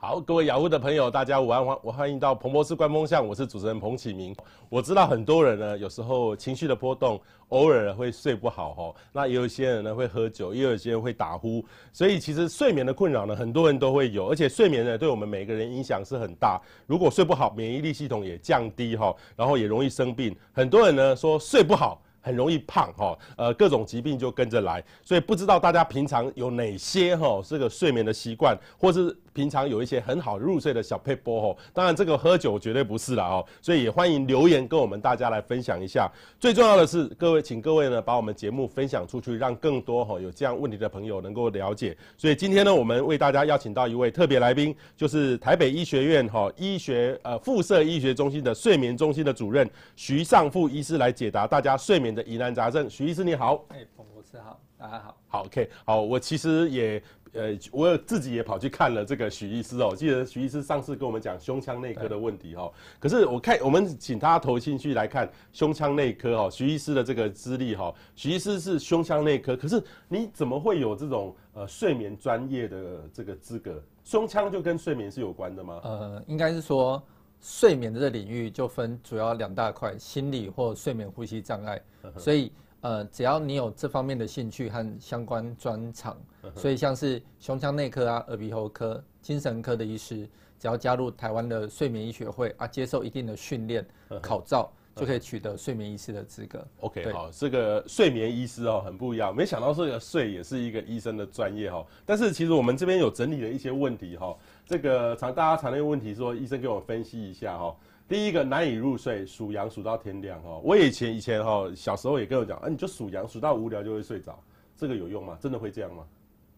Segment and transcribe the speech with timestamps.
[0.00, 4.32] 好，各位雅虎的朋友，大家午安，欢我欢迎到彭博士观风向，我是主持人彭启明。
[4.68, 8.94] 我知道很多人呢，有时候情绪的波动，偶尔会睡不好哈。
[9.12, 16.62] 那也有一些人呢会喝酒，也有一些人会打呼，所以其实睡眠的困扰呢，很多人都会有，而且睡眠呢，对我们每个人影响是很大。
[16.86, 20.32] 如果睡不好，免疫力系统也降低哈，然后也容易生病。
[20.52, 22.00] 很多人呢说睡不好。
[22.20, 31.56] 很容易胖哈，呃，各种疾病就跟着来，所以不知道大家平常有哪些哈这个睡眠的习惯，或是平常有一些很好入睡的小配波吼。
[31.72, 36.10] 当然，这个喝酒绝对不是了哦，所以也欢迎留言跟我们大家来分享一下。
[36.40, 41.96] 最重要的是，各位请各位呢把我们节目分享出去，让更多哈有这样问题的朋友能够了解。
[42.16, 53.64] 所以今天呢，我们为大家邀请到一位特别来宾，就是台北医学院哈医学呃附设医学中心的睡眠中心的主任徐尚富医师来解答大家睡眠的疑难杂症，徐医师你好。
[53.68, 55.16] 哎，彭博士好，大家好。
[55.28, 57.00] 好，OK，好，我其实也，
[57.32, 59.94] 呃，我有自己也跑去看了这个徐医师哦。
[59.96, 73.82] 记得徐医师上次跟我们讲胸腔内科的问题哈，可是我看我们请他投进去来看胸腔内科哦，徐医师的这个资历哈，徐医师是胸腔内科，可是你怎么会有这种呃睡眠专业的这个资格？
[74.04, 75.80] 胸腔就跟睡眠是有关的吗？
[75.84, 77.02] 呃，应该是说。
[77.40, 81.80] 睡眠的这领域就分主要两大块，心理或睡眠呼吸障碍。
[82.16, 86.16] 所以呃，只要你有这方面的兴趣和相关专长，
[86.54, 93.86] 所以像是胸腔内科啊、耳鼻喉科、精神科的医师，只要加入台湾的睡眠医学会啊，接受一定的训练
[94.22, 94.70] 考照。
[94.96, 96.66] 就可以取得睡眠医师的资格。
[96.80, 99.32] OK，好，这个睡眠医师哦，很不一样。
[99.32, 101.86] 没想到这个睡也是一个医生的专业哈。
[102.04, 104.36] 但是其实我们这边有整理了一些问题哈。
[104.66, 107.76] 这个常大家常那个问题说，医生给我分析一下哈。
[108.08, 110.58] 第一个难以入睡，数羊数到天亮哈。
[110.64, 114.42] 我以前以前哈小时候也跟我讲，啊你就数羊数到无聊就会睡着，
[114.76, 115.36] 这个有用吗？
[115.40, 116.04] 真的会这样吗？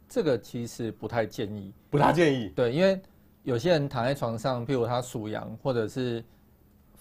[0.09, 2.49] 这个其实不太建议，不太建议。
[2.55, 3.01] 对，因为
[3.43, 6.25] 有些人躺在床上，譬如他数羊或者是。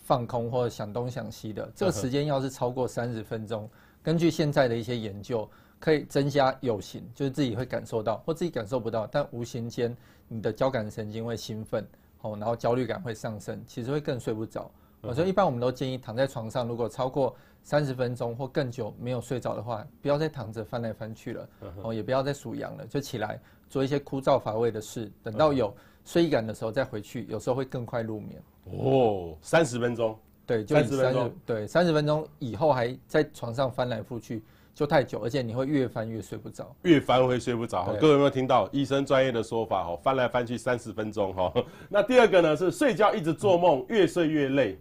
[0.09, 3.69] 放空或者想东想西的，这个时间要是超过三十分钟，
[4.01, 5.47] 根据现在的一些研究，
[5.79, 9.95] 可以增加有形，就是自己会感受到或自己感受不到，但无形间
[10.27, 11.87] 你的交感神经会兴奋，
[12.21, 14.69] 哦，然后焦虑感会上升，其实会更睡不着。
[15.13, 21.49] 所以一般我们都建议躺在床上，如果超过三十分钟或更久没有睡着的话，不要再躺着翻来翻去了，
[21.83, 28.41] 哦，也不要再数羊了，就起来做一些枯燥乏味的事，等到有睡意感的时候再回去，有时候会更快入眠。
[28.65, 34.43] 哦，三十分钟，对，就三十分钟，对，三十分钟以后还在床上翻来覆去，
[34.79, 37.93] 就太久，而且你会越翻越睡不着，越翻会睡不着。
[37.99, 39.85] 各位有没有听到医生专业的说法？
[39.85, 41.53] 哦，翻来翻去三十分钟哈。
[41.89, 44.79] 那第二个呢是睡觉一直做梦，越睡越累，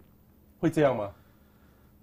[0.57, 1.11] 会这样吗？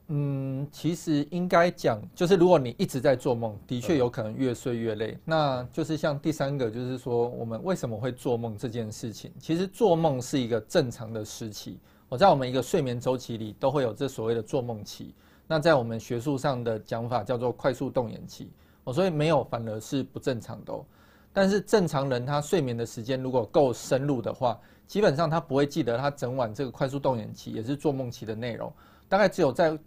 [0.08, 5.16] 嗯，其实应该讲，就是如果你一直在做梦，的确有可能越睡越累。
[5.24, 11.78] 那就是像第三个，就是说我们为什么会做梦这件事情，其实做梦是一个正常的时期。
[12.10, 15.14] 我在我们一个睡眠周期里都会有这所谓的做梦期。
[15.46, 18.50] 那在我们学术上的讲法叫做快速动眼期。
[18.84, 20.84] 哦所以没有反而是不正常的哦。
[21.32, 28.72] 但是正常人他睡眠的时间如果够深入的话，基本上他不会记得他整晚这个快速动眼期也是做梦期的内容，
[29.08, 29.78] 大概只有在。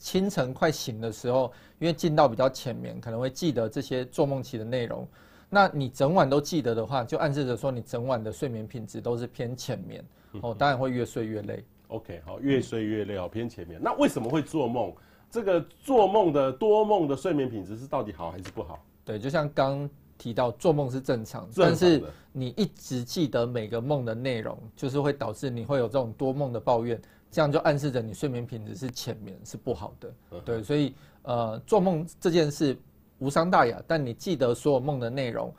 [0.00, 5.06] 清晨快醒的时候，因为进到比较浅眠，可能会记得这些做梦期的内容。
[5.48, 10.04] 那你整晚都记得的话，就暗示着说你整晚的睡眠品质都是偏浅眠
[10.42, 11.64] 哦，当然会越睡越累。
[11.88, 13.80] OK，好，越睡越累哦，偏前面。
[13.82, 14.92] 那为什么会做梦？
[15.30, 18.84] 这个做梦的多梦的睡眠品质是到底好还是不好？
[19.04, 22.02] 对，就像刚提到，做梦是正常，但是
[22.32, 27.00] 你一直记得每个梦的内容，就是会导致你会有这种多梦的抱怨。
[27.28, 30.40] 这样就暗示着你睡眠品质是浅眠，是不好的。
[30.44, 32.74] 对，所以呃，做梦这件事
[33.18, 35.52] 无伤大雅，但你记得所有梦的内容，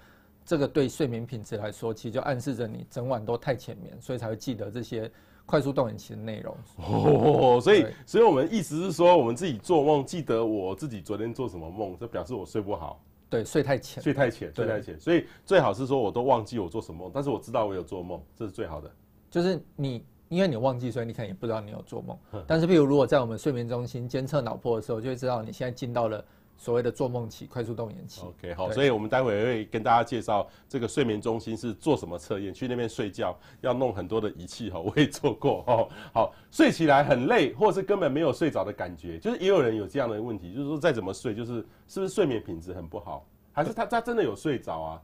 [0.45, 5.11] 这个对睡眠品质来说，其实就暗示着你整晚都太浅眠，所以才会记得这些
[5.47, 6.55] 快速动眼期的内容。
[6.75, 13.01] 哦，所以，所以我们意思是说，我们自己做梦记得我自己昨天做什么梦，这表示我睡不好。
[13.27, 14.99] 对，睡太浅，睡太浅，睡太浅。
[14.99, 18.91] 所以最好是说，我都忘记我做什么梦，但是我知道我有做梦，这是最好的。
[19.31, 20.05] 就是你。
[20.29, 22.17] 因为你忘记，所以你可能也不知道你有做梦。
[22.45, 26.21] 但是，譬如如果在我们睡眠中心监测脑波的时候，就会知道你现在进到了
[26.57, 28.21] 所谓的做梦期、快速动眼期。
[28.25, 32.53] OK，好，所以我们待会会跟大家介绍这个睡眠中心是做什么测验。
[32.53, 35.87] 去那边睡觉要弄很多的仪器哈，我也做过哦。
[36.13, 45.01] 好，睡起来很累，或是根本没有睡着的感觉，就是也有人有这样的问题，就是说再怎么睡，就是是不是睡眠品质很不好，还是他他真的有睡着啊？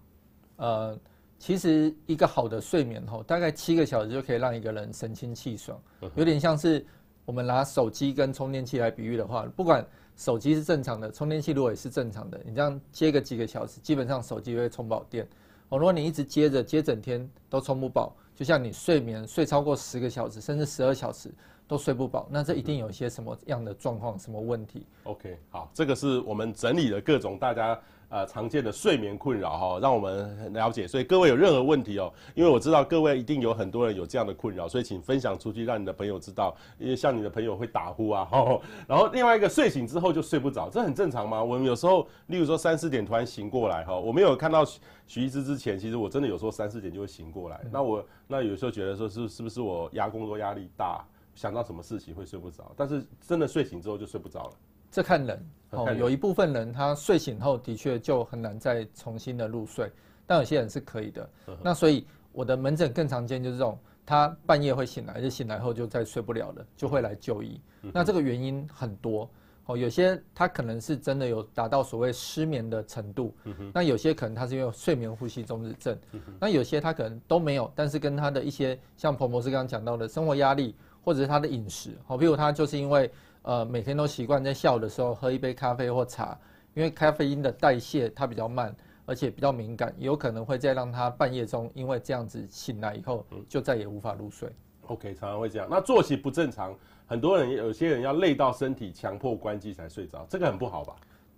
[0.57, 0.99] 呃。
[1.39, 5.77] 其实一个好的睡眠吼，大概七个小时就可以让一个人神清气爽，
[6.15, 6.85] 有点像是
[7.25, 9.85] 我们拿手机跟充电器来比喻的话，不管
[10.15, 15.27] 手机是正常的，充电器如果也是正常的，你这样接个几个小时，基本上手机会充饱电。
[15.69, 21.31] 哦，如果你一直接着接整天都充不饱，就像你睡眠睡超过十个小时，甚至十二小时
[21.67, 27.79] 都睡不饱，那这一定有一些什么样的状况、什么问题？OK，好，这个是我们整理了各种大家。
[28.13, 30.87] 呃，常见的睡眠困扰哈，让我们很了解。
[30.87, 36.55] 所以各位有任何问题哦，因为我知道各位一定有很多人有这样的困扰，所以请分享出去，让你的朋友知道。
[36.77, 38.61] 因为像你的朋友会打呼啊，哈。
[38.87, 41.43] 然后另外一个睡醒之后就睡不着，这很正常吗？
[41.43, 44.63] 我们有时候，例如说三四点突然醒过来哈，我没有看到
[45.07, 47.59] 徐医师之前，其实我真的有时候三四点就会醒过来。
[47.71, 52.71] 那我那有时候觉得说是是不是我压工作压力大，想到什么事情会睡不着？
[52.77, 54.53] 但是真的睡醒之后就睡不着了。
[54.93, 59.91] 这看人哦，有一部分人他睡醒后的确就很难再重新的入睡，
[60.27, 61.27] 但有些人是可以的。
[61.63, 63.75] 那所以我的门诊更常见就是这种，
[64.05, 67.59] 他半夜会醒来，就醒来后就再睡不了了，就会来就医。
[67.81, 69.27] 那这个原因很多
[69.65, 73.33] 哦，有些他可能是真的有达到所谓失眠的程度，
[73.73, 75.97] 那有些可能他是因为睡眠呼吸中止症，
[76.39, 83.09] 那有些他可能都没有，但是跟他的一些像彭博士刚刚讲到的生活压力，或者是他的饮食，好，比如他就是因为。
[83.43, 86.37] 呃，每天都习惯在下午的时候喝一杯咖啡或茶，
[86.73, 88.75] 因为咖啡因的代谢它比较慢，
[89.05, 94.49] 而且比较敏感，有可能会再让他半夜中因为这样子醒来以后，就再也无法入睡。
[94.87, 95.67] OK，常常会这样。
[95.69, 96.73] 那作息不正常，
[97.05, 100.95] 很多人有些人要累到身体强迫关机才睡着，这个很不好吧？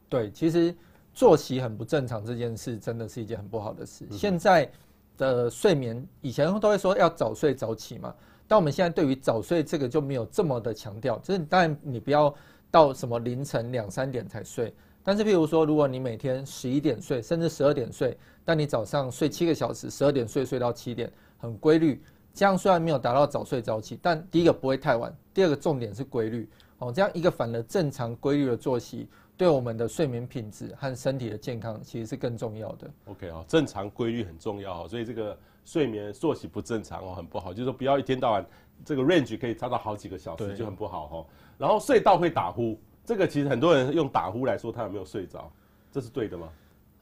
[0.07, 0.75] 对，其实
[1.13, 4.07] 作息很不正常这件事真的是一件很不好的事。
[4.11, 4.69] 现在
[5.17, 8.13] 的睡眠，以前都会说要早睡早起嘛。
[8.47, 12.33] 但我们现在对于早睡这个就没有这么的强调，就是当然你不要
[12.69, 22.01] 到什么凌晨两三点才睡，但是譬如说，如果你每天十一点睡，甚至十二点睡，但你早上睡七个小时，十二点睡睡到七点，很规律，
[22.33, 32.91] 这样虽然没有达到早睡早起，但第一个不会太晚，第二个重点是规律，哦，这样一个反而正常规律的作息，对我们的睡眠品质和身体的健康其实是更重要的。
[33.05, 35.35] OK 啊，正常规律很重要，所以这个。
[35.65, 37.51] 睡眠作息不正常哦，很不好。
[37.51, 38.45] 就是说，不要一天到晚
[38.85, 41.25] 这个 range 可以差到好几个小时，就很不好哦。
[41.57, 45.51] 然后睡到会打呼，这个其实很多人用打呼来说他有没有睡着，
[45.91, 46.49] 这是对的吗？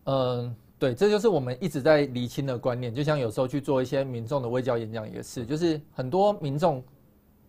[0.05, 2.93] 嗯，对，这就是我们一直在厘清的观念。
[2.93, 6.83] 就像有时候去做一些民众的微教演讲也是，就是很多民众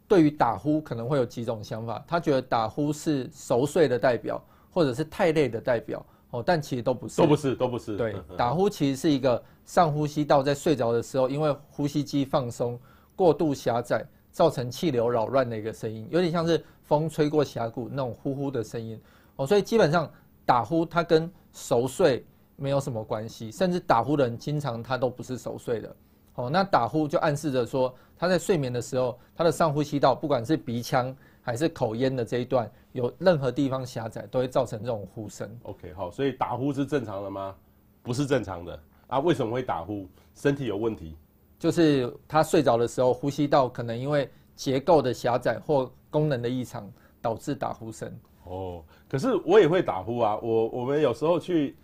[0.09, 6.05] 对于打呼可能会有几种想法，他觉得打呼是熟睡的代表，或者是太累的代表。
[6.35, 7.97] 哦，但其实都不是，都不是，都不是。
[7.97, 12.77] 对，打呼其实是一个上呼吸道在睡着的时候，因为呼吸肌放松、
[13.15, 19.01] 过度狭窄，造成气流扰乱的一个声音，有点像是风吹过峡谷那种呼呼的声音。
[19.37, 20.11] 哦，所以基本上
[20.45, 22.27] 打呼它跟熟睡
[22.57, 25.97] 没有什么关系，甚至打呼的人经常他都不是熟睡的。
[26.35, 31.17] 哦，那打呼就暗示着说他在睡眠的时候，他的上呼吸道不管是鼻腔。
[31.47, 35.47] 还是口咽的这一段，有任何地方狭窄，都会造成这种呼声。
[35.65, 37.55] OK，好，所以打呼是正常的吗？
[38.03, 39.21] 不是正常的啊？
[39.21, 40.09] 为什么会打呼？
[40.35, 41.15] 身体有问题？
[41.59, 48.11] 就是他睡着的时候，呼吸道可能因为结构的狭窄或功能的异常，导致打呼声。
[48.45, 50.39] 哦，可是我也会打呼啊。
[50.43, 51.77] 我我们有时候去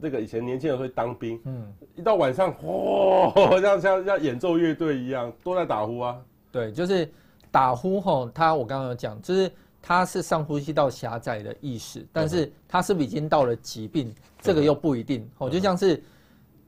[0.00, 6.20] 那个以前年轻人会当兵，嗯，一到晚上，哇，像像像演奏乐队一样，都在打呼啊。
[6.50, 7.08] 对，就是。
[7.54, 9.48] 打呼吼，他我刚刚有讲，就是
[9.80, 15.30] 他是上呼吸道狭窄的意识，但是他是不是已经到了疾病，这个又不一定。
[15.38, 16.02] 哦，就像是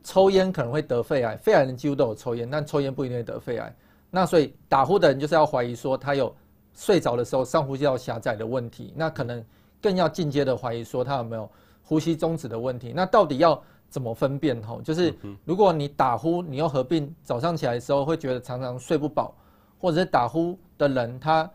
[0.05, 3.75] 抽烟可能会得肺癌，肺癌人几乎都有抽烟，但抽烟不一定会得肺癌。
[4.13, 6.33] 那所以打呼的人就是要怀疑说他有
[6.73, 9.45] 睡着的时候上呼吸道狭窄的问题，那可能
[9.83, 11.51] 更要进阶的怀疑说他有没有
[11.83, 12.93] 呼吸中止的问题。
[12.95, 14.63] 那到底要怎么分辨？
[14.63, 15.13] 吼，就是
[15.45, 19.35] 如果你打呼，你又合并早上起来的时候会觉得常常睡不饱。
[19.87, 21.49] 或者是打呼的人，他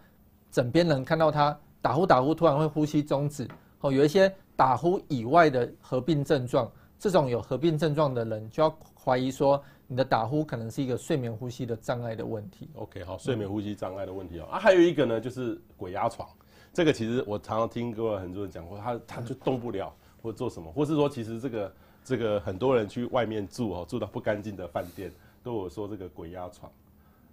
[0.50, 3.46] 枕边人看到他打呼打呼，突然会呼吸中止，
[3.82, 12.70] 哦，有一些打呼以外的合并症状，这种有合并症状的人就要怀疑说，你的打呼可能是一个睡眠呼吸的障碍的问题。
[12.76, 14.46] OK，好，睡眠呼吸障碍的问题哦。
[14.46, 16.26] 啊，还有一个呢，就是鬼压床，
[16.72, 25.12] 这个其实我常常听过很多人讲过，他他就动不了，或者做什么，或是说其实这个这个很多人去外面住哦，住到不干净的饭店，
[25.44, 26.72] 都有说这个鬼压床。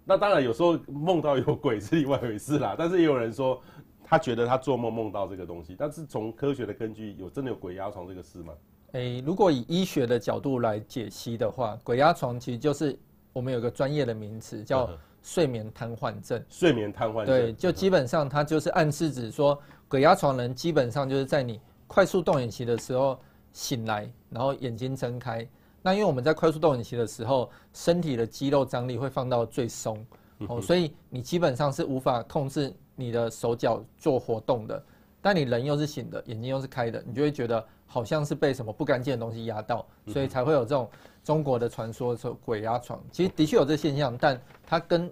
[0.09, 2.73] 那当然，有时候梦到有鬼是另外一回事啦。
[2.75, 3.61] 但是也有人说，
[4.03, 5.75] 他觉得他做梦梦到这个东西。
[5.77, 8.51] 但是从科学的根据，有真的有鬼压床这个事吗？
[8.93, 12.97] 诶，如果以医学的角度来解析的话，鬼压床其实就是
[13.31, 14.89] 我们有个专业的名词叫
[15.21, 16.43] 睡眠瘫痪症。
[16.49, 17.25] 睡眠瘫痪症。
[17.27, 23.19] 对，就基本上它就是暗示指说，鬼压床人基本上就是在你快速动眼期的时候
[23.53, 25.47] 醒来，然后眼睛睁开。
[25.81, 30.05] 那因为我们在快速动眼期的时候，身体的肌肉张力会放到最松，
[30.47, 34.83] 哦，所以你基本上是无法控制你的手脚做活动的，
[35.21, 40.89] 但你人又是醒的，眼睛又是开的，你就会觉得好像是被什么不干净的东西压到，所以才会有这种
[41.23, 43.01] 中国的传说说鬼压床。
[43.11, 45.09] 其实的确有这现象，但它跟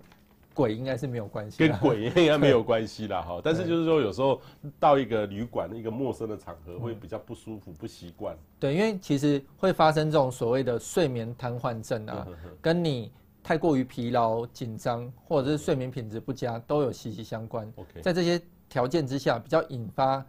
[0.58, 3.40] 鬼应该是没有关系，跟鬼 应该没有关系啦哈。
[3.44, 4.42] 但是就是说，有时候
[4.80, 8.36] 到一个旅馆一个陌生的场合，会比较不舒服、不习惯。
[8.60, 12.28] 对，因为其实会发生这种所谓的睡眠瘫痪症啊，
[12.60, 13.12] 跟你。
[13.44, 17.66] 太过于疲劳、紧张，或者是睡眠品质不佳，都有息息相关。
[17.78, 20.22] OK，在这些条件之下，比较引发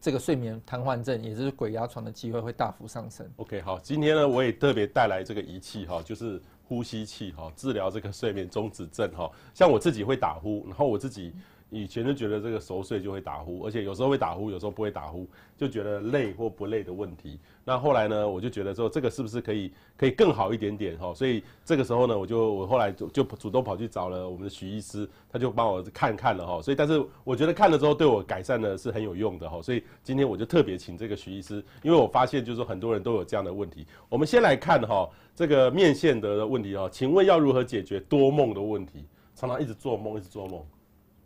[0.00, 3.24] 这个睡眠瘫痪症，也就是鬼压床的机会会大幅上升。
[3.36, 9.30] OK，好，今天呢，我也特别带来这个仪器哈，就是呼吸器哈，治疗这个睡眠中止症哈。
[9.54, 11.32] 像我自己会打呼，然后我自己。
[11.70, 17.40] 以前就觉得这个熟睡就会打呼，而且有时候会打呼，有时候不会打呼，就觉得累或不累的问题。
[17.64, 21.12] 那后来呢，我就觉得说这个是不是可以可以更好一点点哈？
[21.12, 26.62] 所以这个时候呢，我就我后来就就主动跑去找了我们的许医师，他就帮我看看了哈。
[26.62, 29.60] 所以但是我觉得看了之后对我改善呢是很有用的哈。
[29.60, 33.84] 所以今天我就特别请这个许医师，因为我发现就是说很多人都有这样的问题。
[34.08, 39.04] 我们先来看哈这个面线的问题哈，请问要如何解决多梦的问题？
[39.34, 40.64] 常常一直做梦，一直做梦。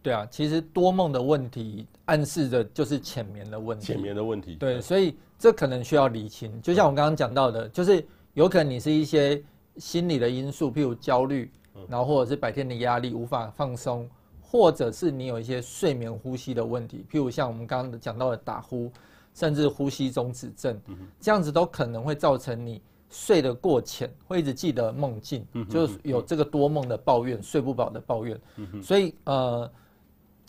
[0.02, 3.86] 对啊，其实多梦的问题暗示着就是浅眠的问题。
[3.86, 4.54] 浅眠的问题。
[4.54, 6.60] 对，所以这可能需要理清。
[6.62, 8.02] 就像我刚刚讲到的，就是
[8.32, 9.42] 有可能你是一些
[9.76, 11.50] 心理的因素，譬如焦虑，
[11.86, 14.08] 然后或者是白天的压力无法放松，
[14.40, 18.90] 或者是你有一些睡眠呼吸的问题，譬如像我们刚刚讲到的打呼，
[19.34, 20.80] 甚至呼吸中止症，
[21.20, 22.80] 这样子都可能会造成你
[23.10, 28.40] 睡得过浅，会一直记得梦境，就是有这个多梦的抱怨，睡不饱的抱怨。
[28.82, 29.70] 所以呃。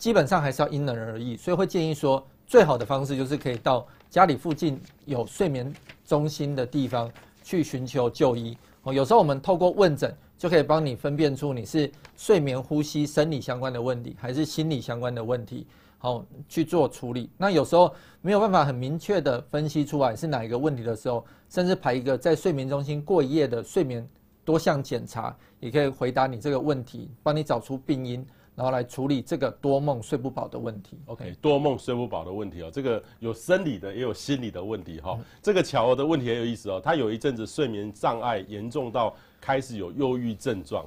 [0.02, 5.72] 基本上还是要因人而异，所以会建议说，最好的方式就是可以到家里附近有睡眠
[6.04, 7.08] 中心的地方
[7.44, 8.58] 去寻求就医。
[8.82, 15.68] 哦，有时候我们透过问诊就可以帮你分辨出你是睡眠呼吸生理相关的问题，还是心理相关的问题，
[15.98, 17.30] 好去做处理。
[17.36, 24.04] 那有时候没有办法很明确的分析出来是哪一个问题的时候，甚至排一个在睡眠中心过一夜的睡眠
[24.44, 28.26] 多项检查，也可以回答你这个问题，帮你找出病因。
[28.62, 30.96] 然后来处理这个多梦睡不饱的问题。
[31.06, 35.18] OK，多梦睡不饱的问题哦，这个有生理的也有心理的问题哈。
[35.42, 40.86] 这个乔儿的问题很有意思哦，他有一阵子睡眠障碍严重到开始有忧郁症状。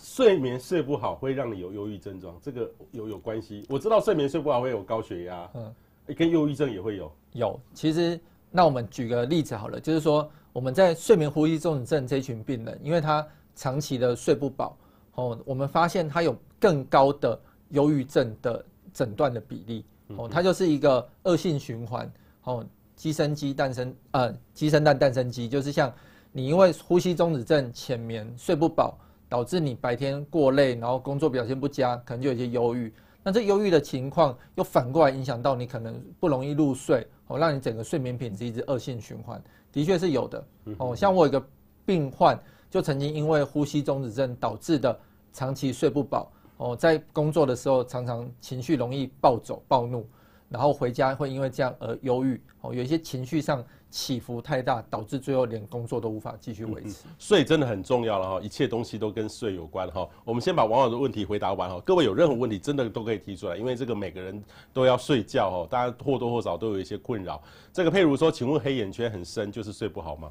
[0.00, 3.66] 睡眠睡不好会让你有忧郁症状，这个有有关系？
[3.68, 5.74] 我知道睡眠睡不好会有高血压，嗯，
[6.14, 7.10] 跟忧郁症也会有。
[7.32, 8.20] 有，其实
[8.52, 14.78] 那我们举个例子好了，就是说我们在睡眠呼吸中止症这群病人，因为他长期的睡不饱。
[15.16, 17.38] 哦，我们发现它有更高的
[17.70, 19.84] 忧郁症的诊断的比例，
[20.16, 22.10] 哦，它就是一个恶性循环，
[22.44, 25.92] 哦，鸡生鸡蛋生，呃，鸡生蛋蛋生鸡，就是像
[26.32, 32.92] 你因为呼吸中止症浅眠睡不饱，导致你白天过累，然后工作表现不佳，可能就有些忧郁，
[33.22, 39.42] 那这忧郁的情况又反过来影响到你可能不容易入睡，哦，让你整个睡眠品质一直恶性循环，
[39.72, 40.46] 的确是有的，
[40.78, 41.42] 哦，像我有一个
[41.86, 42.38] 病患。
[42.70, 44.98] 就曾经因为呼吸中止症导致的
[45.32, 50.06] 长期睡不饱哦，在工作的时候常常情绪容易暴走暴怒，
[50.48, 57.06] 然后回家会因为这样而忧郁哦，有一些情绪上起伏太大，导致最后连工作都无法继续维持。
[57.18, 60.06] 睡真的很重要了哈，一切东西都跟睡有关哈。
[60.24, 64.42] 我们先把网友的问题回答完哈，各位有任何问题真的都可以提出来，因为这个每个人
[64.72, 67.40] 都要睡觉哦，大家或多或少都有一些困扰。
[67.72, 70.30] 这个譬如说，请问黑眼圈很深就是睡不好吗？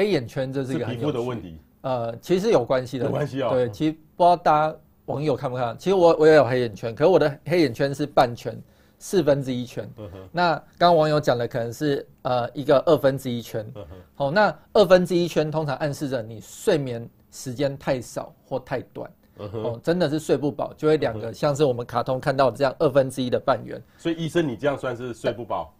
[0.00, 3.50] 黑眼圈这是一个很皮肤的问题，呃，其实有关系的，有关系啊。
[3.50, 5.76] 对，其实不知道大家网友看不看？
[5.78, 8.58] 其实我我也有黑眼圈，可是我的黑眼圈是半圈，
[8.98, 9.86] 四分之一圈。
[10.32, 13.70] 那刚刚网友讲的可能是呃一个二分之一圈。
[14.14, 19.10] 好，那二分之一圈通常暗示着你睡眠时间太少或太短。
[19.36, 23.78] 哦，真的是睡不饱，就会两个像是我们卡通看到的这样二分之一的半圆。
[23.98, 25.74] 所以医生，你这样算是睡不饱？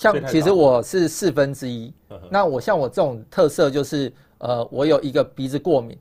[0.00, 1.92] 像其实我是四分之一，
[2.30, 5.94] 那我像我这种特色就是，呃，我有一个鼻子过敏，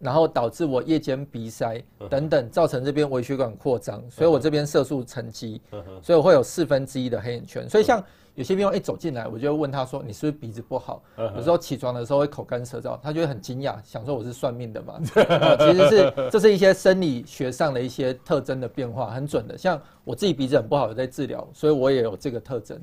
[0.00, 1.80] 然后导致我夜间鼻塞
[2.10, 5.60] 等等，造成这边微血管扩张，所以我这边色素沉积，
[6.02, 8.04] 所以我会有四分之一的黑眼圈，所以像。
[8.38, 11.02] 有些病人一走进来，我就会问他说：“你是不是鼻子不好？”
[11.36, 14.94] 有时候起床的时候会口干舌燥，他就会很惊讶，想说我是算命的嘛。
[15.02, 19.58] 其实是这是一些生理学上的一些特征的变化，很准的。
[19.58, 22.80] 像我自己鼻子很不好，有在治疗，所以我也有这个特征。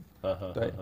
[0.53, 0.73] 对。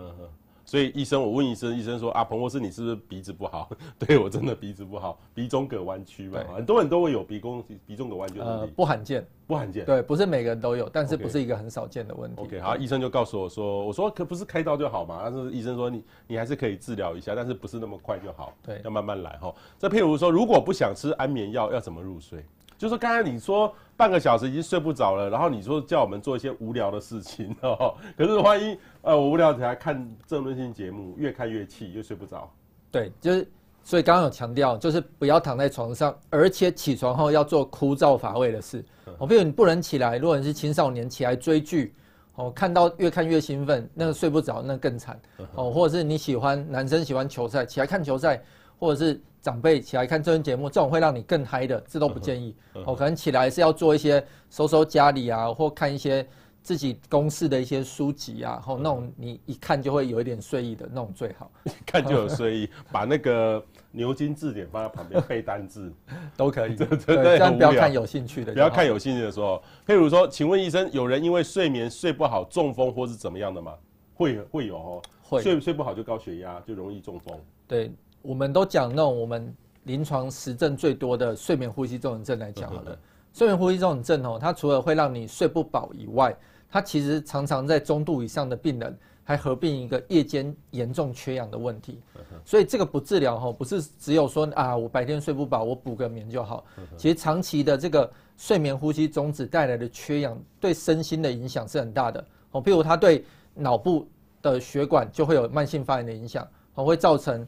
[0.74, 3.70] 所以医生，我问医生，医生说啊，彭博士，你是不是鼻子不好？
[3.96, 8.40] 对，我真的鼻子不好，鼻中隔弯曲嘛，很多人都会有鼻弓鼻中隔弯曲。
[8.40, 9.84] 呃，不罕见，不罕见。
[9.84, 12.42] 对，不是每个人都有，但是不是一个很少见的问题。
[12.42, 15.20] OK，好，医生就告诉我说，我说可不是开刀就好嘛？
[15.22, 19.54] 但是医生说你你还是可以治疗一下，但是不是那么快就好，对，要慢慢来哈。
[19.78, 22.44] 这譬如说，如果不想吃安眠药，要怎么入睡？
[22.76, 32.50] 就是刚才你说半个小时已经睡不着了，然后你说叫我们做一些无聊的事情哦，可是万一呃我无聊起来看政论性节目，越看越气，越睡不着。
[32.90, 33.48] 对，就是
[33.82, 38.84] 所以刚刚有强调，就是不要躺在床上，而且起床后要做枯燥乏味的事。
[39.18, 41.94] 我比如你不能起来，如果你是青少年起来追剧，
[42.34, 45.20] 哦，看到越看越兴奋，那个睡不着，那更惨。
[45.54, 48.42] 哦，或者是你喜欢男生喜欢球赛，起来看球赛，
[48.84, 49.20] 或者是。
[49.44, 52.56] 长辈起来看这节目，这种会让你更嗨的，这都不建议。
[52.86, 56.26] 哦，可能起来是要做一些收收家里啊，或看一些
[56.62, 61.50] 自己公司的一些书籍啊，然后那种你一看就会有一点睡意的那种最好。
[61.64, 65.92] 一看就有睡意，把那个牛津字典放在旁边背单字
[66.38, 66.74] 都可以。
[66.80, 69.62] 对对对，但不要看有兴趣的，不要看有兴趣的时候。
[69.86, 73.74] 譬如说，请问医生，有人因为睡眠睡不好中风或是怎么样的吗？
[74.14, 77.38] 会会有哦，会睡睡不好就高血压，就容易中风。
[77.68, 77.92] 对。
[78.24, 82.98] 我们都讲那种我们临床实证最多的睡眠呼吸综合症来讲好了。
[83.34, 86.34] 睡眠呼吸综合症哦，它除了会让你睡不饱以外，
[86.70, 92.00] 它其实常常在中度以上的病人还合并一个夜间严重缺氧的问题。
[92.46, 96.64] 所以这个不治疗哈，不是只有说啊，我白天睡不饱，我补个眠就好。
[96.96, 102.62] 其实长期的这个睡眠呼吸中止带来的缺氧，对身心的影响是很大的哦。
[102.62, 104.08] 譬如它对脑部
[104.40, 107.46] 的血管就会有慢性发炎的影响，哦，会造成。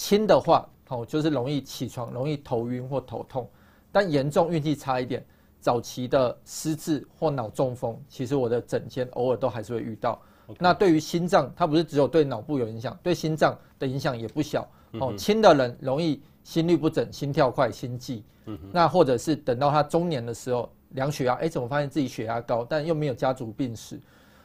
[0.00, 3.44] 轻的话，哦，就是容易起床，容易头晕或头痛；
[3.92, 5.22] 但严重运气差一点，
[5.60, 10.18] 早期的失智或脑中风，其实我的诊间偶尔都还是会遇到。
[10.58, 14.66] 那对于心脏，它不是只有对脑部有影响，对心脏的影响也不小。
[14.92, 18.24] 哦，轻的人容易心律不整、心跳快、心悸。
[18.46, 18.58] 嗯。
[18.72, 24.00] 那或者是等到他中年的时候量血压，哎，怎么发现自己血压高，但又没有家族病史？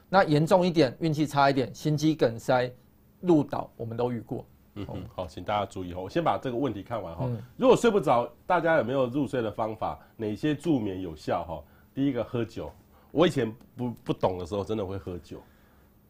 [0.09, 2.69] 那严重一点，运气差一点，心肌梗塞、
[3.21, 4.45] 路倒，我们都遇过。
[4.75, 6.01] 嗯嗯，好，请大家注意哦。
[6.03, 7.29] 我先把这个问题看完哈。
[7.57, 9.97] 如果睡不着，大家有没有入睡的方法？
[10.17, 11.63] 哪些助眠有效哈？
[11.93, 12.69] 第一个，喝酒。
[13.11, 15.41] 我以前不不懂的时候，真的会喝酒。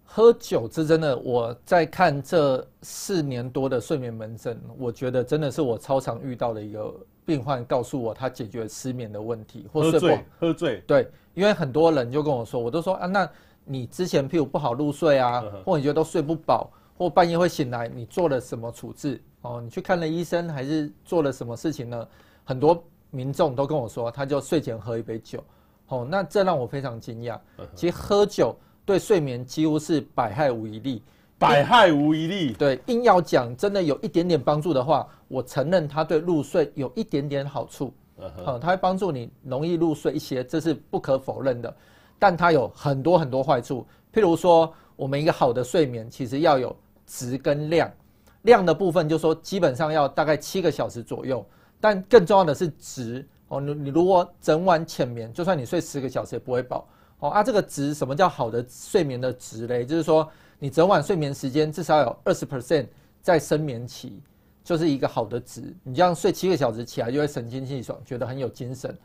[0.03, 1.15] 喝酒是真的。
[1.17, 6.91] 我在看这四年多的睡眠门诊，我觉得真的是我超常遇到的一个
[7.23, 10.13] 病患，告诉我他解决失眠的问题，或睡不好。
[10.13, 10.83] 喝醉，喝醉。
[10.87, 13.29] 对，因为很多人就跟我说，我都说啊，那
[13.63, 16.71] 你之前譬如不好入睡啊，或你觉得都睡不饱。
[16.97, 19.21] 或半夜会醒来，你做了什么处置？
[19.41, 22.07] 哦，你去看了医生，还是做了什么事情呢？
[22.43, 22.81] 很多
[23.11, 25.43] 民众都跟我说，他就睡前喝一杯酒。
[25.87, 27.39] 哦，那这让我非常惊讶。
[27.75, 28.55] 其实喝酒
[28.85, 31.03] 对睡眠几乎是百害无一利。
[31.37, 32.53] 百害无一利。
[32.53, 37.93] 对，硬要讲真的有一点点帮助的话，我承认它对入睡有一点点好处。
[38.17, 41.75] 嗯，它会帮助你容易入睡一些，这是不可否认的。
[42.17, 46.75] 但它有很多很多坏处，譬如说，我们一个好的睡眠其实要有。
[47.05, 47.91] 值跟量，
[48.41, 51.45] 量的部分就说基本上要大概七个小时左右，
[51.79, 53.61] 但更重要的是值哦。
[53.61, 56.87] 你你如果整晚浅眠，就算你睡十个小时也不会饱
[57.19, 57.29] 哦。
[57.29, 59.85] 啊，这个值什么叫好的睡眠的值嘞？
[59.85, 62.87] 就是说你整晚睡眠时间至少有二十 percent
[63.21, 64.21] 在深眠期，
[64.63, 65.75] 就是一个好的值。
[65.83, 68.97] 你这样睡七个小时起来就会神清气爽，觉得很有精神。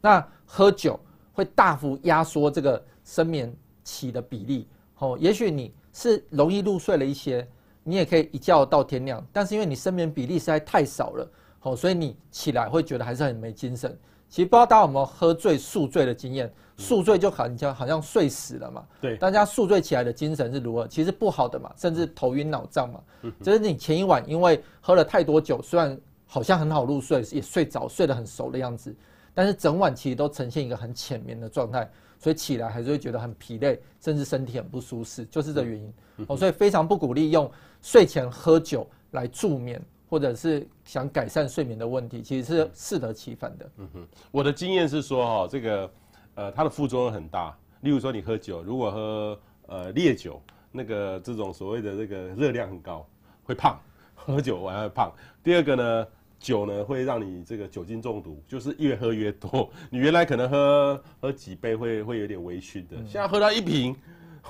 [0.00, 0.98] 那喝酒
[1.32, 4.66] 会大幅压缩这个深眠期的比例
[4.98, 5.18] 哦。
[5.20, 5.74] 也许你。
[5.92, 7.46] 是容易入睡了一些，
[7.84, 11.30] 你也可以一觉到天亮，但是因为你睡眠比例实在太少了，
[11.62, 13.96] 哦，所以你起来会觉得还是很没精神。
[14.28, 16.50] 其实不知道大家有没有喝醉宿醉的经验？
[16.78, 18.82] 宿醉就好像好像睡死了嘛。
[18.98, 20.88] 对，大家宿醉起来的精神是如何？
[20.88, 23.00] 其实不好的嘛，甚至头晕脑胀嘛。
[23.20, 28.96] 嗯，就是你前一晚因为喝了太多酒，虽然好像很好入睡，也睡着，睡得很熟的样子，
[29.34, 31.90] 但是整晚其实都呈现一个很浅眠的状态。
[32.18, 35.92] 所以起来还是会觉得很疲累，甚至身体很不舒适，就是这原因。
[36.28, 43.68] 哦，所以非常不鼓励用睡前喝酒来助眠，或者是想改善睡眠的问题，其实是适得其反的。
[43.78, 45.90] 嗯哼，我的经验是说，哈，这个
[46.36, 47.58] 呃，它的副作用很大。
[47.80, 50.40] 例如说，你喝酒，如果喝呃烈酒，
[50.70, 53.04] 那个这种所谓的这个热量很高，
[53.42, 53.76] 会胖。
[54.14, 55.12] 喝酒完会胖。
[55.42, 56.06] 第二个呢？
[56.42, 59.70] 酒呢会让你这个酒精中毒，就是越喝越多。
[59.88, 63.94] 你原来可能喝喝几杯会会有点微醺的，现在喝到一瓶，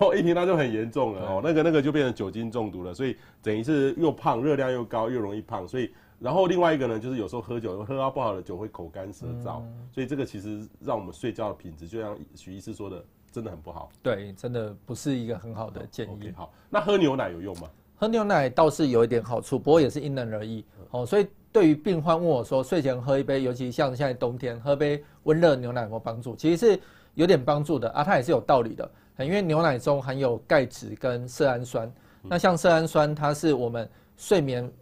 [0.01, 2.95] 哦一瓶那就很严重了哦，那个那个就变成酒精中毒了。
[2.95, 5.69] 所以等于是又胖，热量又高，又容易胖。
[5.69, 13.91] 所以然后另外一个呢，就是有时候喝酒喝到不好的酒会口干舌燥，所以这个其实让我们睡觉的品质，就像许医师说的，真的很不好。
[14.03, 16.31] 对，真的不是一个很好的建议。
[16.31, 17.69] Okay, 好，那喝牛奶有用吗？
[17.97, 21.27] 喝牛奶倒是有一点好处，不过也是因人而异哦，所以。
[21.53, 26.35] 对于病患问我说，睡前喝一杯，尤其像现在冬天，喝杯温热牛奶有没有帮助？
[26.35, 26.81] 其实是
[27.13, 28.91] 有点帮助的啊，它也是有道理的。
[29.19, 34.73] 因为牛奶中含有钙质跟色氨酸，那像色氨酸，它是我们睡眠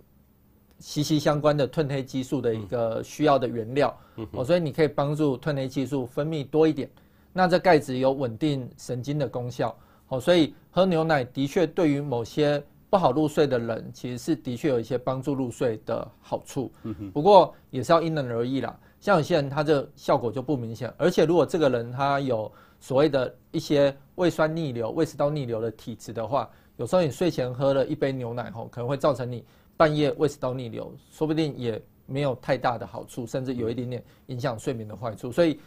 [0.78, 3.98] 息息相关的褪黑激素的一个需要的原料，
[4.30, 6.88] 哦，所以你可以帮助褪黑激素分泌多一点。
[7.32, 16.70] 那这钙质有稳定神经的功效，哦，所以喝牛奶的确对于某些不好入睡的人，其实是的确有一些帮助入睡的好处。
[17.12, 18.76] 不过也是要因人而异啦。
[19.00, 22.50] 像有些人他这效果就不明显，而且如果这个人他有
[22.80, 29.44] 所谓的一些胃酸逆流、胃食道逆流的体质的话，有时候你睡前喝了一杯牛奶后，可能会造成你。
[29.76, 35.32] 半夜胃食道逆流，说不定也没有太大的好处，甚至有一点点影响睡眠的坏处。
[35.32, 35.58] 所以，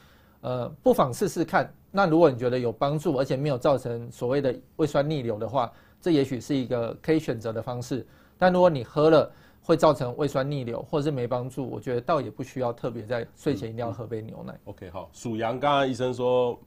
[0.41, 1.73] 呃，不妨试试看。
[1.95, 8.03] 那如果你觉得有帮助，而且没有造成所谓的胃酸逆流的话，这也许是一个可以选择的方式。
[8.38, 14.60] 但如果你喝了会造成胃酸逆流，或者是没帮助，我觉得倒也不需要特别在睡前一定要喝杯牛奶。
[14.65, 16.60] OK，好，数羊，刚刚医生说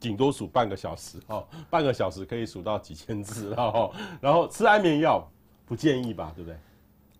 [0.00, 5.24] 顶多数半个小时，哦，半个小时可以数到几千次，然后然后吃安眠药。
[5.64, 6.58] 不建议吧，对不对？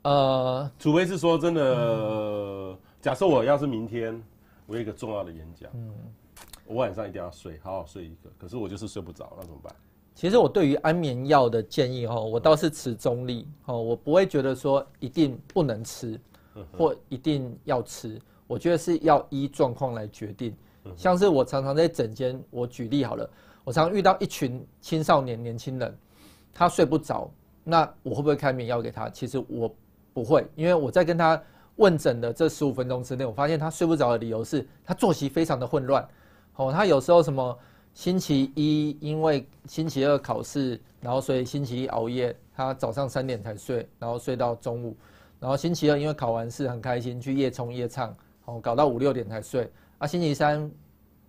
[0.03, 4.21] 呃，除非是说真的，嗯、假设我要是明天
[4.67, 5.95] 我有一个重要的演讲，嗯，
[6.67, 9.75] 我晚上一定要睡，好好睡一个，可是我就是睡不着，那怎么办？
[10.15, 16.21] 其实我对于安眠药的建议哈，我倒是持中立哦，我不会觉得说一定不能吃，
[16.77, 20.55] 或一定要吃，我觉得是要依状况来决定。
[20.97, 23.29] 像是我常常在诊间，我举例好了，
[23.65, 25.97] 我常常遇到一群青少年年轻人，
[26.53, 27.31] 他睡不着。
[27.65, 29.09] 那我会不会开眠药给他？
[29.09, 29.73] 其实我
[30.13, 31.41] 不会，因为我在跟他
[31.77, 36.07] 问诊的这十五分钟之内，我发现他睡不着的理由是他作息非常的混乱。
[36.57, 37.59] 哦，他有时候什么
[37.95, 44.97] 星期一因为星期二考试，然后所以星期一熬夜，他早上三点才睡，然后睡到中午，
[45.41, 49.71] 然后星期二因为考完试很开心去夜冲夜唱，哦，搞到五六点才睡。
[49.99, 50.71] 啊，星期三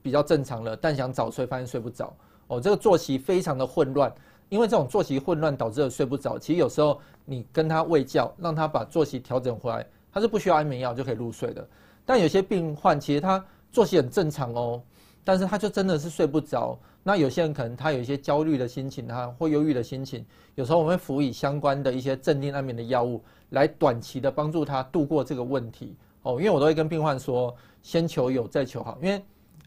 [0.01, 2.13] 比较正常了，但想早睡发现睡不着。
[2.47, 4.13] 哦，这个作息非常的混乱。
[4.49, 11.67] 因为这种作息混乱导致的睡不着，其实有时候你跟他喂觉，让他把作息调整回来，他是不需要安眠药就可以入睡的。
[12.05, 14.79] 但有些病患其实他作息很正常哦，
[15.23, 16.77] 但是他就真的是睡不着。
[17.01, 26.33] 那有些人可能他有一些焦虑的心情，他或忧郁的心情，有时候我们会辅以相关的一些镇定安眠的药物，来短期的帮助他度过这个问题哦。
[26.39, 29.21] 因为我都会跟病患说，先求有再求好，因为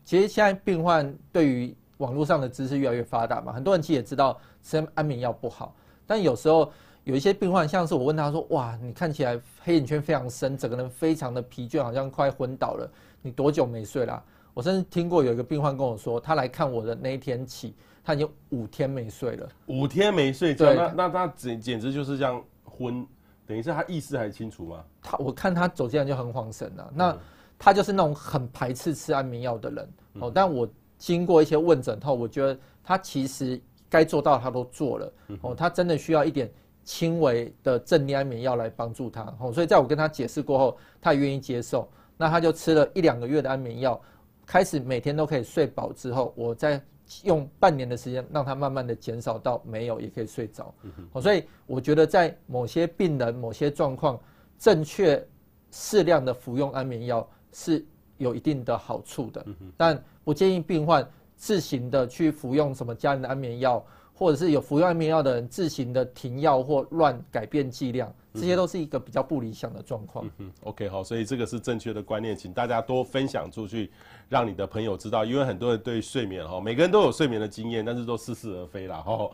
[0.05, 5.75] 其实现在病患对于网络上的知识越来越发达嘛，很多人其实也知道吃安眠药不好，
[6.07, 6.73] 但有时候
[7.05, 12.91] 有一些病患，像是我问他说：“哇，你看起来黑眼圈非常深，整个人非常的疲倦，好像快昏倒了，
[13.21, 14.23] 你多久没睡啦？”
[14.57, 19.47] 我甚至听过有一个病患跟我说，他来看我的那一天起，他已经五天没睡了。
[19.67, 23.07] 五天没睡觉，那那他简简直就是这样昏，
[23.47, 24.83] 等于是他意识还清楚吗？
[25.03, 27.15] 他我看他走进来就很恍神了，那
[27.59, 30.67] 他就是那种很排斥吃安眠药的人哦，但我。
[30.99, 36.51] 经过一些问诊后，我觉得他其实该做到他都做了哦，他真的需要一点
[36.85, 44.01] 轻微的镇定安眠药来帮助他哦，所以在我跟他解释过后，他也愿意接受，那他就吃了一两个月的安眠药，
[44.47, 46.81] 开始每天都可以睡饱之后，我再
[47.25, 50.73] 用半年的时间让它慢慢的减少到没有也可以睡着
[51.13, 54.19] 哦，所以我觉得在某些病人某些状况，
[54.59, 55.23] 正确
[55.71, 57.85] 适量的服用安眠药是
[58.17, 59.45] 有一定的好处的，
[59.77, 60.03] 但。
[60.27, 63.81] 不建议病患自行的去服用什么家人的安眠药，
[64.13, 70.29] 或者是有服用安眠药的人自行的停药或乱改变剂量，这些都是一个比较不理想的状况。
[70.39, 70.53] 嗯。
[70.65, 73.89] OK，好，所以这个是正确的观念，请大家多分享出去，
[74.29, 78.99] 让你的朋友知道，因为很多人对睡眠哈，每个人都有睡眠的经验，但是都似是而非啦。
[78.99, 79.31] 哈，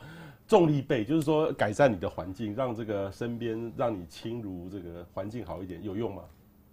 [0.46, 6.22] 重力背就是说改善你的环境，让这个身边让你轻如这个环境好一点，有用吗？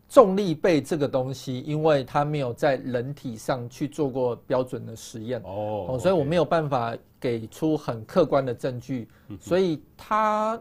[0.09, 9.07] 重力背这个东西，因为它没有在人体上去做过标准的实验哦，所以我没有办法给出很客观的证据，
[9.39, 10.59] 所以它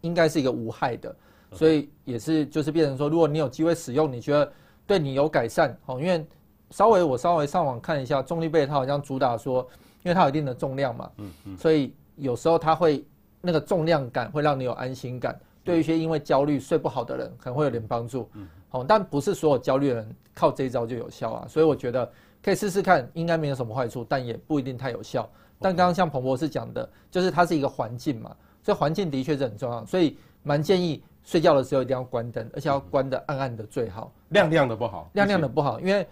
[0.00, 1.14] 应该是一个无害的，
[1.52, 4.52] 所以也是就是变成说，如果你有机会使用，你觉得
[4.84, 6.26] 对你有改善哦，因为
[6.70, 9.66] 稍微我稍微上网看一下重力被，它好像主打说，
[10.02, 11.56] 因为它有一定的重量嘛，嗯嗯。
[11.56, 13.04] 所以有时候它会
[13.40, 18.28] 那个重量感会让你有安心感，对一些因为焦虑睡不好的人可能会有点帮助。
[18.34, 25.26] 嗯好，但不是所有焦虑的人靠这一招就有效啊，所以我觉得可以试试看，应该没有什么坏处，但也不一定太有效。
[25.58, 36.06] 但刚刚像彭博士讲的，就是它是一个环境嘛，所以环境的确是很重要，所以蛮建议睡觉的时候一定要关灯，而且要关的暗暗的最好，亮亮的不好，亮亮的不好，因为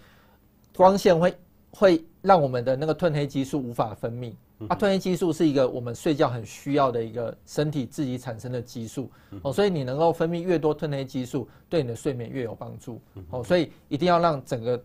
[0.77, 1.35] 光线会
[1.71, 4.33] 会让我们的那个褪黑激素无法分泌。
[4.69, 9.11] 啊，褪黑激素是一个我们睡觉很需要的一个身体自己产生的激素
[9.43, 14.83] 哦，所以你能够分泌越多褪黑激素，对你的睡眠越有帮助哦，所以一定要让整个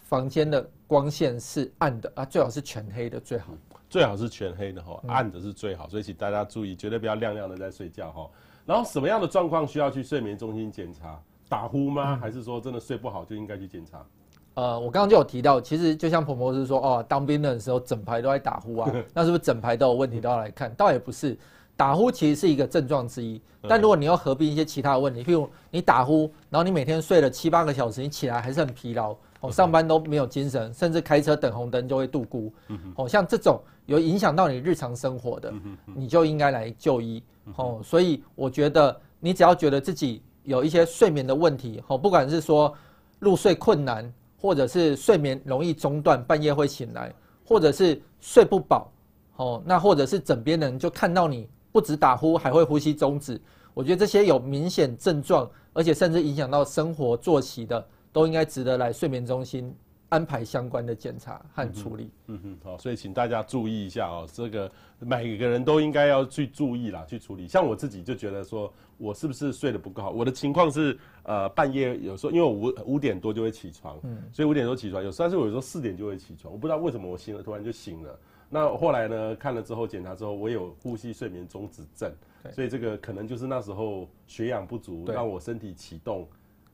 [0.00, 3.52] 房间的光线是暗的啊，最好是全黑的最好。
[3.90, 8.30] 最好是全黑的哈，暗的是最好，所以请大家注意，绝对不要亮亮的在睡觉哈。
[8.64, 11.20] 然后什么样的状况需要去睡眠中心检查？
[11.46, 12.16] 打呼吗？
[12.16, 14.06] 还是说真的睡不好就应该去检查？
[14.54, 20.74] 呃，我刚刚就有提到，其实就像彭博士说，哦，当兵的时候整排都在打呼啊， 那是不是整排都有问题都要来看？
[20.74, 21.38] 倒也不是，
[21.76, 32.52] 打呼其实是一个症状之一，但如果你要合并一些其他的问题，譬如你打呼，然后你每天睡了七八个小时，你起来还是很疲劳，哦，上班都没有精神，甚至开车等红灯就会度孤，
[32.96, 35.52] 哦，像这种有影响到你日常生活的，
[35.86, 37.22] 你就应该来就医，
[37.56, 42.74] 哦，所以我觉得你只要觉得自己有一些睡眠的问题，哦，不管是说
[43.20, 44.12] 入睡困难。
[44.40, 47.12] 或者是睡眠容易中断，半夜会醒来，
[47.44, 48.90] 或者是睡不饱，
[49.36, 53.38] 哦，那或者是枕边人就看到你不止打呼，还会呼吸中止。
[53.74, 59.74] 我觉得这些有明显症状，而且甚至影响到生活作息的，都应该值得来睡眠中心。
[60.10, 62.10] 安排相关的检查和处理。
[62.26, 67.48] 嗯哼，好，所以请大家注意一下哦，这个每个人都应该要去注意啦，去处理。
[67.48, 70.10] 像我自己就觉得说，我是不是睡得不够好？
[70.10, 78.18] 我的情况是，呃，半夜有时候因为我五五点多就会起床，嗯，所以五点多起床，有但是我有时候四点就会起床，我不知道为什么我醒了突然就醒了。
[78.48, 82.12] 那后来呢，看了之后检查之后，我有呼吸睡眠中止症，
[82.52, 86.28] 所以这个可能就是那时候血氧不足，让我身体启动，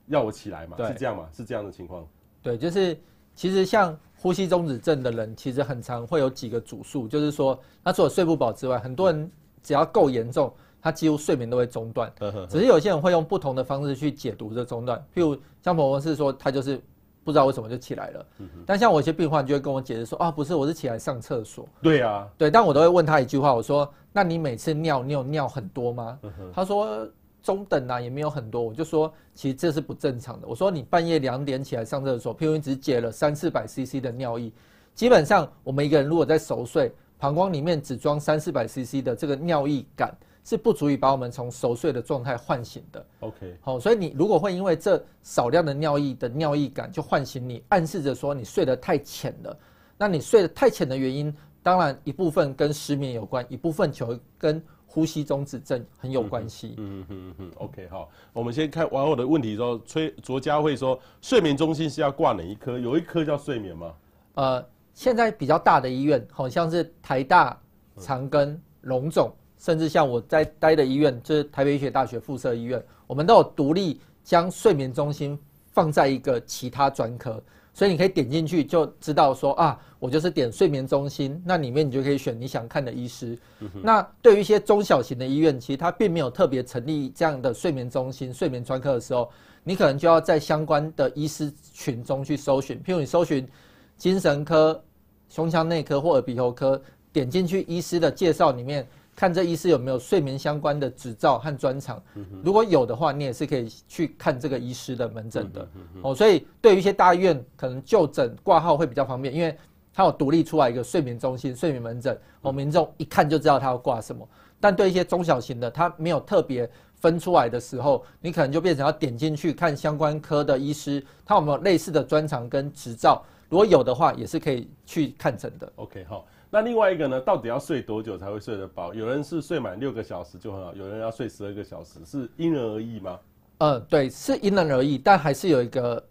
[0.07, 1.29] 要我起来嘛，是这样嘛？
[1.31, 2.07] 是这样的情况？
[2.41, 2.97] 对，就是。
[3.37, 12.11] 其实像呼吸中止症的人，其实很常会有几个主诉，就是说，他除了睡不饱之外，很多人只要够严重，他几乎睡眠都会中断。
[12.49, 16.81] 只是有些人会用不同的方式去解读这中断，譬如像彭博士说，他就是
[17.23, 18.25] 不知道为什么就起来了。
[18.65, 21.67] 但像我一些病患就会跟我解释说，啊，不是，我是起来上厕所。
[21.83, 26.17] 对啊，对，但我都会问他一句话，我说，那你每次尿，你有尿很多吗？
[26.51, 27.07] 他说。
[27.47, 30.45] 中等啊，也没有很多，我就说其实这是不正常的。
[30.45, 34.51] 我说你半夜两点起来上厕所，譬如你只解了三四百 CC 的尿液，
[34.93, 43.05] 基本上我们一个人如果在熟睡，膀胱里面只装三四百 CC 的这个尿液感，是不足以把我们从熟睡的状态唤醒的。
[43.21, 49.57] OK，好，所以你如果会因为这少量的尿液的尿液感就唤醒你，暗示着说你睡得太浅了。
[49.97, 51.33] 那你睡得太浅的原因，
[51.63, 56.73] 当然一部分跟失眠有关，一部分就跟呼吸中止症很有关系。
[56.77, 62.79] 嗯嗯嗯嗯，OK，好，我们先看网友的问题说，崔卓佳慧说，睡眠中心是要挂哪一科？
[62.79, 63.93] 有一科叫睡眠吗？
[64.35, 67.59] 呃，现在比较大的医院，好像是台大、
[67.99, 75.37] 长庚、龙总，甚至像我在待的医院，就是台北医学大学附设医院，我们都有独立将睡眠中心
[75.73, 77.43] 放在一个其他专科。
[77.77, 83.37] 所以你可以点进去就知道说啊，我就是点睡眠中心，那里面你就可以选你想看的医师。
[83.83, 89.29] 那对于一些中小型的医院，其实它并没有特别成立这样的睡眠中心、睡眠专科的时候，
[89.63, 93.47] 你可能就要在相关的医师群中去搜寻，譬如你搜寻
[93.95, 94.83] 精神科、
[95.29, 96.81] 胸腔内科或耳鼻喉科，
[97.13, 98.87] 点进去医师的介绍里面。
[99.17, 101.99] 看这医师有没有睡眠相关的执照和专长，
[102.43, 105.67] 如果有的话，你也是可以去看这个医师的门诊的
[106.03, 106.13] 哦。
[106.13, 109.57] 所以对于一些大医院，可能就诊挂号会比较方便，因为
[109.91, 114.29] 它有独立出来一个睡眠中心、睡眠门诊，哦，民众一看就知道他要挂什么。
[114.59, 125.71] 但对一些中小型的，它没有特别分出来的时候，你可能就变成要点进去看相关科的医师，他有没有类似的专长跟执照，如果有的话，也是可以去看诊的。
[125.77, 126.23] OK，好。
[126.49, 127.19] 那另外一个呢？
[127.19, 128.93] 到底要睡多久才会睡得饱？
[128.93, 133.19] 有人是睡满六个小时就很好，有人要睡十二个小时，是因人而异吗？
[133.57, 136.01] 呃，对，是因人而异，但还是有一个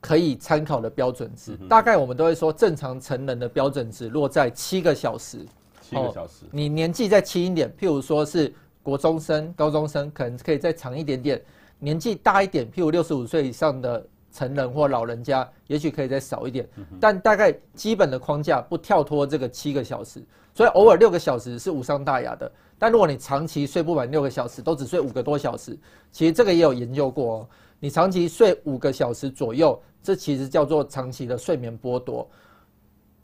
[0.00, 1.58] 可以参考的标准值。
[1.60, 5.44] 嗯、大概我们都会说，正常成人的标准值落在七个小时。
[5.80, 6.44] 七个小时。
[6.44, 11.42] 哦、你年纪再轻一点，譬如说是国中生、高中生，可能可以再长一点点。
[11.80, 14.06] 年纪大一点，譬如六十五岁以上的。
[14.32, 16.66] 成人或老人家，也许可以再少一点，
[16.98, 22.50] 但大概基本的框架不跳脱这个七个小时，所以偶尔六个小时是无伤大雅的。
[22.78, 25.78] 但如果你长期睡不满六个小时，都只睡五个多小时，
[26.10, 27.48] 其实这个也有研究过哦。
[27.78, 32.28] 你长期睡五个小时左右，这其实叫做长期的睡眠剥夺，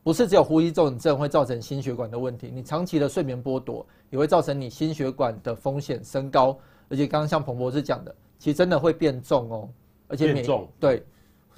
[0.02, 9.68] 不是只有呼吸中止症会造成心血管的问题，你长期的睡眠剥夺也会造成你心血管的风险升高，而且刚刚像彭博士讲的，其实真的会变重哦。
[10.08, 11.04] 而且免重对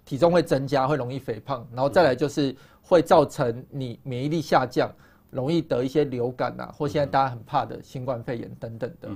[0.04, 4.92] 体重会增加，会容易肥胖，然后再来就是会造成你免疫力下降，
[5.30, 9.08] 容易得一些流感啊，或现在大家很怕的新冠肺炎等等的。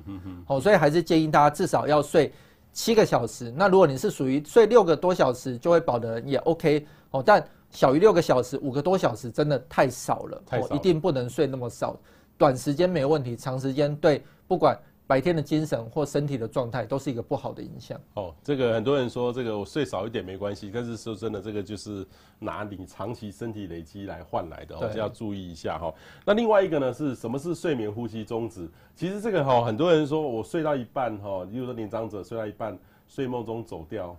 [0.46, 2.32] 好，所以还是建议大家至少要睡
[2.72, 3.52] 七个小时。
[3.56, 11.98] 那如果你是属于睡六个多小时就会饱的人也 OK 哦，但小于六个小时，五个多小时真的太少了，太一定不能睡那么少。
[12.38, 18.00] 短时间没有问题，长时间对不管白天的精神或身体的状态都是一个不好的影响。
[18.14, 22.06] 哦，这个很多人说这个我睡少一点没关系，但是说真的，这个就是
[22.38, 25.92] 拿你长期身体累积来换来的，哦，就要注意一下哈。
[26.24, 28.66] 那另外一个呢，是什么是睡眠呼吸终止？
[28.94, 34.16] 其实这个哈，很多人说我睡到一半哈，例如说年长者睡到一半，睡梦中走掉，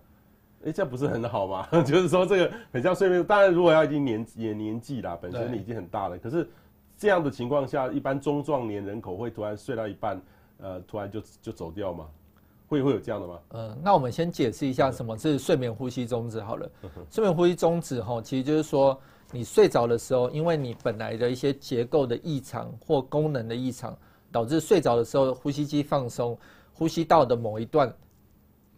[0.65, 1.67] 哎，这样不是很好吗？
[1.81, 6.47] 就是说这个很像睡眠，当然如果要已经年也年纪啦，本身你已经很大了，可是
[6.95, 10.21] 这样的情况下，一般中壮年人口会突然睡到一半。
[10.59, 12.07] 呃，突然就就走掉吗？
[12.67, 13.39] 会会有这样的吗？
[13.49, 16.67] 呃，那我们先解释一下什么是睡眠呼吸中止好了。
[17.11, 18.99] 睡眠呼吸中止哈，其实就是说
[19.31, 23.95] 你睡着的时候，因为你本来的一些结构的异常或功能的异常，
[24.31, 26.35] 导致睡着的时候呼吸机放松，
[26.73, 27.93] 呼吸道的某一段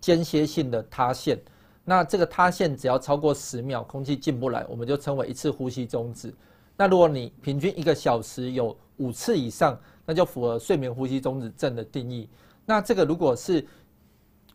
[0.02, 1.40] 间歇性的塌陷。
[1.86, 6.36] 那这个塌陷只要超过十秒，空气进不来，我们就称为一次呼吸中止。
[6.76, 12.30] 那如果你平均一个小时有五次以上，那就符合睡眠呼吸中止症的定义。
[12.66, 13.64] 那这个如果是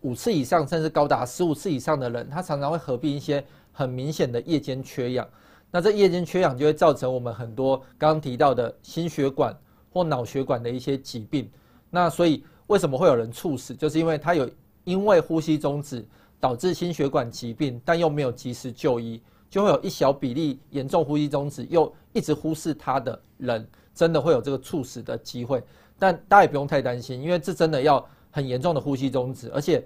[0.01, 5.29] 五次以上，甚至高达十五次以上的人，他常常会合并一些很明显的夜间缺氧。
[5.71, 9.55] 那这夜间缺氧就会造成我们很多刚刚提到的心血管
[9.93, 11.51] 或脑血管的一些疾病。
[11.91, 13.75] 那所以为什么会有人猝死？
[13.75, 14.51] 就是因为他有
[14.85, 16.05] 因为呼吸中止
[16.41, 23.69] 导致心血管疾病，但又没有及时就医，就会有一小比例严重呼吸中止又一直忽视他的人。
[23.95, 25.63] 真的会有这个猝死的机会，
[25.99, 29.85] 但大家也不用太担心，因为这真的要很严重的呼吸中止，而且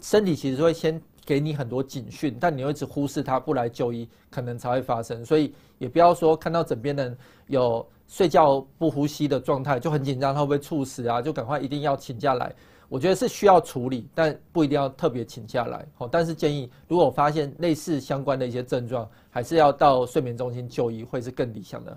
[0.00, 5.24] 身体其实会先给你很多警讯，但你又一直忽视它，不来就医，可能才会发生。
[5.24, 7.16] 所以也不要说看到枕边人
[7.48, 11.20] 有睡觉不呼吸的状态就很紧张，他会不会猝死啊？
[11.20, 12.54] 就赶快一定要请假来。
[12.88, 15.86] 我觉得是需要处理，但不一定要特别请假来。
[15.94, 21.96] 好，但是建议如果发现类似相关的一些症状，还是要到睡眠中心就医，会是更理想的。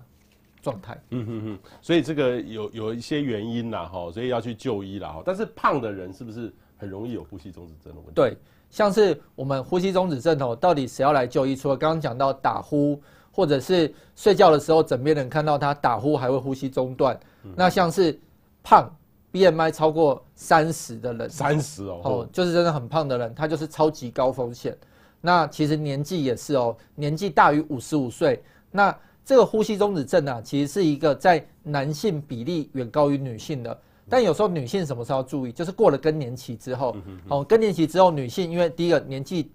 [0.63, 5.21] 状态，嗯哼哼，所以这个有有一些原因啦，哈，所以要去就医啦，哈。
[5.25, 8.13] 但是胖的人是不是很容易有呼吸中止症的问题？
[8.15, 8.37] 对，
[8.69, 11.53] 像是我们呼吸中止症哦，到底谁要来就医？
[11.53, 12.97] 除了刚刚讲到打呼，
[13.29, 18.17] 或者是睡觉的时候枕边人看到他打呼还会呼吸中断，嗯、那像是
[18.63, 18.89] 胖
[19.33, 24.73] BMI 超过三十的人，三十哦，哦，就是真的很胖的人，他就是超级高风险。
[25.19, 28.95] 那其实年纪也是哦，年纪大于五十五岁，那。
[29.25, 33.79] 这个呼吸中止症啊，其实是一个在男性比例远高于女性的。
[34.09, 35.51] 但有时候女性什么时候要注意？
[35.51, 36.95] 就是过了更年期之后，
[37.29, 39.49] 哦，更年期之后，女性因为第一个年纪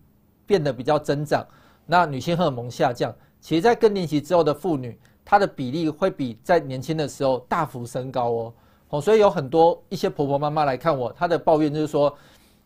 [0.47, 1.47] 变得比较增长，
[1.85, 8.55] 那女性荷尔蒙下降，其实在更年期之后的妇女，她的比例会比在年轻的时候大幅升高哦。
[8.89, 12.17] 哦，所以有很多一些婆婆妈妈来看我，她的抱怨就是说，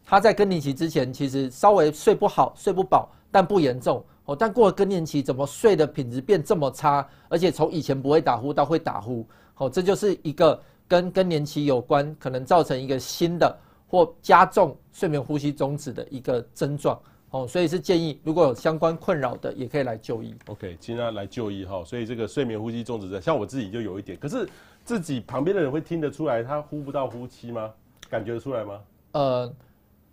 [0.04, 4.02] 她在更年期之前其实稍微睡不好、睡不饱，但不严重。
[4.32, 7.06] 哦，但过了更年期，怎么睡的品质变这么差？
[7.28, 13.54] 而且从以前不会打呼到会打呼，哦，这就是一个跟更年期有关，可能造成一个新的
[13.86, 16.98] 或加重睡眠呼吸中止的一个症状。
[17.30, 20.34] 哦，所以是建议如果有相关困扰的，也可以来就医。
[20.46, 21.84] OK，尽量来就医哈。
[21.84, 24.48] 所以这个睡眠呼吸中止症，像我自己就有一点，可是
[24.82, 27.70] 自己旁边的人会听得出来他呼不到呼吸吗？
[28.08, 28.80] 感觉得出来吗？
[29.12, 29.52] 呃。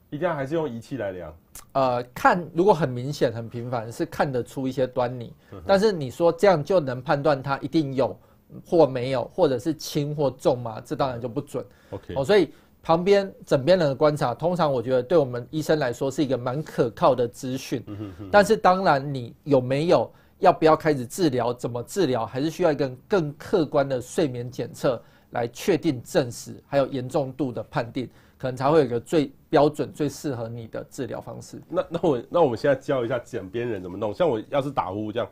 [0.10, 1.36] 一定要还是用仪器来量？
[1.74, 5.34] 呃，看如果很明显、很频繁，是看得出一些端倪。
[5.66, 8.18] 但是你说这样就能判断它一定有
[8.66, 10.82] 或没有，或者是轻或重吗？
[10.84, 11.64] 这当然就不准。
[11.92, 17.84] OK，哦，所以旁边枕边人的观察，通常我觉得对我们医生来说是一个蛮可靠的资讯。
[18.32, 21.54] 但是当然，你有没有要不要开始治疗？
[21.54, 22.26] 怎么治疗？
[22.26, 25.00] 还是需要一个更客观的睡眠检测
[25.32, 28.10] 来确定证实，还有严重度的判定。
[28.38, 31.60] 可能才会有一个最标准、最适合你的治疗方式。
[31.68, 34.14] 那那我那我们现在教一下枕边人怎么弄。
[34.14, 35.30] 像我要是打呼这样，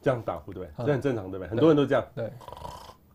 [0.00, 0.86] 这样打呼对不对？
[0.86, 1.48] 这很正常对不对？
[1.48, 2.04] 很多人都这样。
[2.14, 2.32] 对，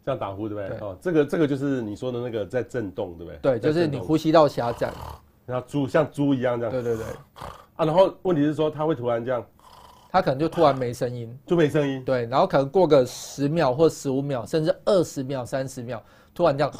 [0.04, 0.80] 这样打呼对不对？
[0.86, 3.38] 哦，这个这个就是你说的那个在震动对不对？
[3.42, 4.92] 对，就是你呼吸道狭窄，
[5.46, 6.72] 然后猪像猪一样这样。
[6.72, 7.06] 对对对。
[7.78, 9.46] 啊，然后问题是说它会突然这样，
[10.12, 12.04] 他可能就突然没声音，就没声音。
[12.04, 16.74] 对，然后可能过个十秒或十五秒，甚至二十秒、三十秒，突然这样。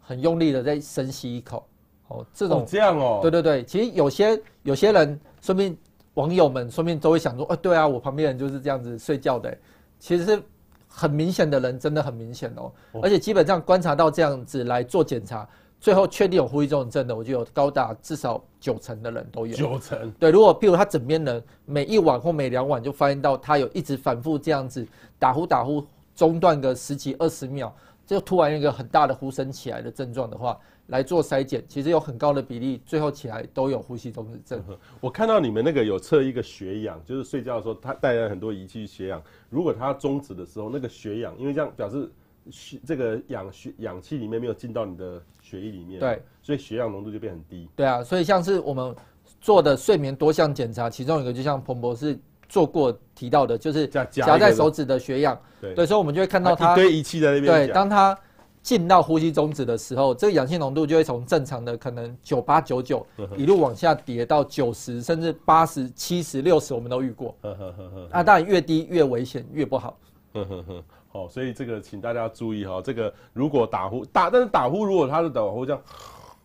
[0.00, 1.67] 很用力的再深吸一口，
[2.08, 5.76] 哦，这种这样哦，对对对，其实有些有些人，说明
[6.14, 9.56] 网友们说明都会想说，哦，对啊，我旁边人就是这样子睡觉的，
[9.98, 10.42] 其实是
[10.88, 15.46] 很明显的人，真的很明显哦，而且基本上观察到这样子来做检查，
[15.78, 19.54] 最后确定有呼吸中止症的，我就有高达至少九成的人都有。
[19.54, 24.86] 九成，对，如果譬如他枕边人每一晚或每两晚就发现到他有一直反复这样子
[25.18, 25.84] 打呼打呼
[26.14, 27.72] 中断个十几二十秒。
[28.06, 34.62] 就突然一个很大的呼声起来的症状的话，来做筛检，其实有很高的比例，最后起来都有呼吸中止症。
[35.00, 42.10] 我看到你们那个有测一个血氧，就是睡觉的时候他带来很多仪器血氧，如果他终止的时候，那个血氧，因为这样表示
[42.50, 47.68] 血这个氧血氧气里面没有进到你的血液里面，对，所以血氧浓度就变很低。
[47.76, 48.96] 对啊，所以像是我们
[49.42, 52.18] 做的睡眠多项检查，其中一个就像彭博士
[52.48, 58.18] 做过提到的，就是夹在手指的血氧，对，对，所以我们就会看到它一堆仪器在那边，对，当它。
[58.62, 63.06] 进到呼吸中止的时候，这个氧气浓度就会从正常的可能九八九九
[63.36, 67.34] 一路往下跌到九十，甚至八十七十六十，我们都遇过。
[68.10, 69.98] 啊，当然越低越危险，越不好。
[71.10, 75.82] 好，所以这个请大家注意哈，这个如果打呼打，但是打呼如果他的打呼这样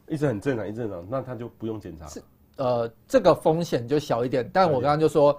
[0.08, 2.08] 一直很正常，一直正常，那他就不用检查。
[2.08, 2.24] 是，
[2.56, 4.50] 呃，这个风险就小一点。
[4.54, 5.38] 但我刚刚就说，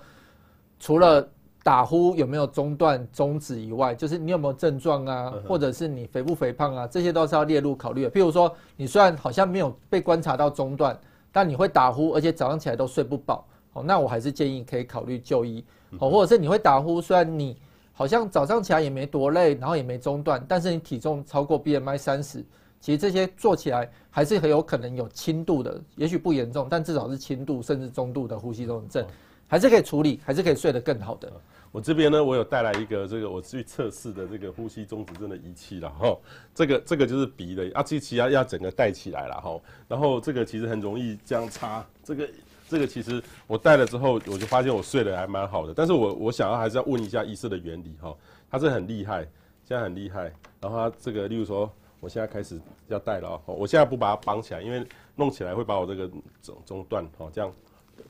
[0.78, 1.26] 除了
[1.64, 8.10] 打呼有没有中断、终止以外，就是你有没有症状啊，或者是你肥不肥胖啊，这些都是要列入考虑的。
[8.10, 10.94] 譬如说，你虽然好像没有被观察到中断，
[11.32, 15.64] 但你会打呼，而且早上起来都睡不饱，哦，那我还是建议可以考虑就医。
[15.98, 17.56] 哦，或者是你会打呼，虽然你
[17.94, 22.44] 好像早上起来也没多累，然后也没中断，但是你体重超过 BMI 三十，
[22.78, 29.06] 其实这些做起来还是很有可能有轻度的，也许不严重，但至少是轻度甚至中度的呼吸中止症，
[29.54, 31.32] 还是可以处理，还是可以睡得更好的。
[31.70, 36.18] 我这边呢，我有带来一个这个我去测试的这个呼吸中止症的仪器了哈。
[36.52, 39.56] 这个这个就是鼻的，啊，这其实要整个戴起来了哈。
[39.86, 42.28] 然后这个其实很容易这样插，这个
[42.68, 45.72] 这个其实我戴了之后，我就发现我睡得还蛮好的。
[45.72, 48.12] 但是我我想要还是要问一下医师的原理哈。
[48.50, 49.20] 它是很厉害，
[49.64, 50.32] 现在很厉害。
[50.60, 54.84] 然后它这个，例如说，我现在开始要戴了哦，我现在不把它绑起来，因为
[55.14, 56.10] 弄起来会把我这个
[56.42, 57.52] 中中断哦，这样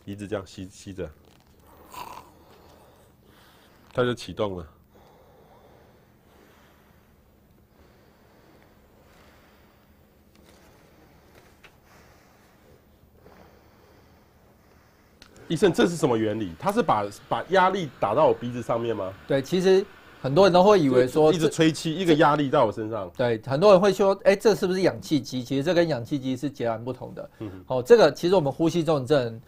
[0.06, 1.06] 鼻子这样吸吸着。
[3.94, 4.66] 它就启动了。
[15.46, 16.52] 医生，这是什么原理？
[16.58, 19.12] 它是把把压力打到我鼻子上面吗？
[19.28, 19.84] 对，其实
[20.20, 23.08] 很多人都会以为说一直吹气，一个压力在我身上。
[23.16, 25.44] 对，很多人会说，哎，这是不是氧气机？
[25.44, 27.30] 其实这跟氧气机是截然不同的。
[27.38, 27.64] 嗯。
[27.68, 29.40] 哦，这个其实我们呼吸中止症，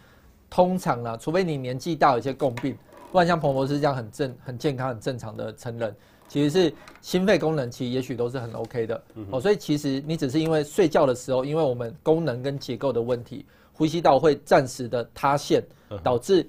[0.48, 2.78] 通常呢，除非你年纪大，有些共病。
[3.12, 5.94] 不然像彭博士这样很正、很健康、很正常的成人，
[6.28, 9.02] 其实是心肺功能其实也许都是很 OK 的。
[9.30, 15.62] 哦，所以其实你只是因为睡觉的时候，因为我们功能跟结构的问题，呼吸道会暂时的塌陷，
[16.02, 16.46] 导致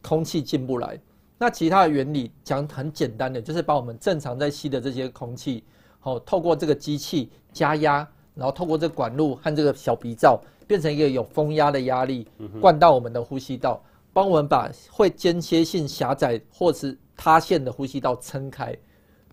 [0.00, 0.98] 空气进不来。
[1.38, 5.62] 那其他的原理讲很简单的，就是把我们正常在吸的这些空气，
[6.02, 12.26] 哦，透过这个机器加压，然后透过这个管路和这个小鼻罩，变成一个有风压的压力，
[12.60, 13.82] 灌到我们的呼吸道。
[14.16, 18.74] 帮我们把会间歇性狭窄或是塌陷的呼吸道撑开，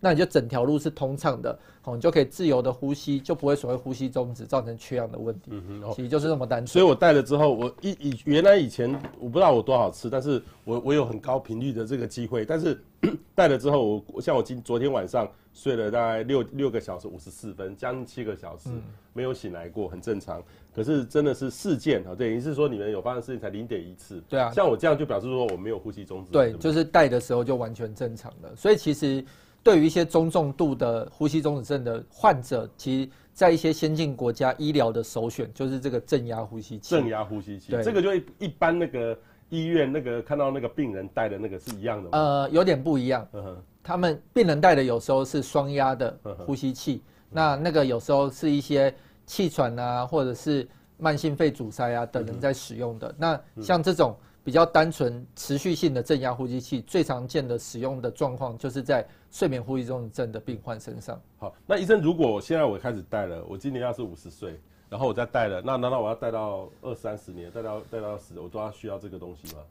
[0.01, 5.51] 那你就整条路是通畅的，哦，你就可以自由的呼吸，就不会所谓呼吸中止造成缺氧的问题。
[5.51, 6.67] 嗯哼，其实就是这么单纯。
[6.67, 12.77] 所以我戴了之后，我以以原来以前我不知道我多少次，但是我我有很高频率的这个机会，但是
[13.33, 18.67] 戴了之后，我像我今昨天晚上睡了大概六六个小时五十四分，将近七个小时
[19.13, 20.43] 没有醒来过，很正常。
[20.75, 24.23] 可是真的是事件啊，等于是说你们有发生事情才零点一次？
[24.27, 26.31] 对啊，像我这样就表示说我没有呼吸中止。
[26.31, 28.55] 对，就是戴的时候就完全正常了。
[28.55, 29.23] 所以其实
[29.61, 36.89] 对于一些中重度的呼吸中止症的患者，其实在一些先进国家医疗的首选就是这个正压呼吸器。
[36.89, 39.15] 正压呼吸器，对，这个就一般那个
[39.49, 42.09] 医院那个看到那个病人戴的那个是一样的吗？
[42.13, 43.27] 呃，有点不一样。
[43.33, 48.91] 嗯哼，他们病人戴的有时候是双压的呼吸器，那那个有时候是一些。
[49.25, 50.67] 气喘啊，或者是
[50.97, 53.13] 慢性肺阻塞啊等人在使用的。
[53.17, 61.19] 那像这种比较单纯持续性的正压呼吸器，最常见的使用的状况就是在睡眠呼吸中症的病患身上。
[61.37, 64.59] 好，那医生，如果现在我开始戴了，我今年要是五十岁，
[64.89, 69.61] 然后我再戴了，那难道我要戴到二三十年，戴到戴到死，我都要需要这个东西吗？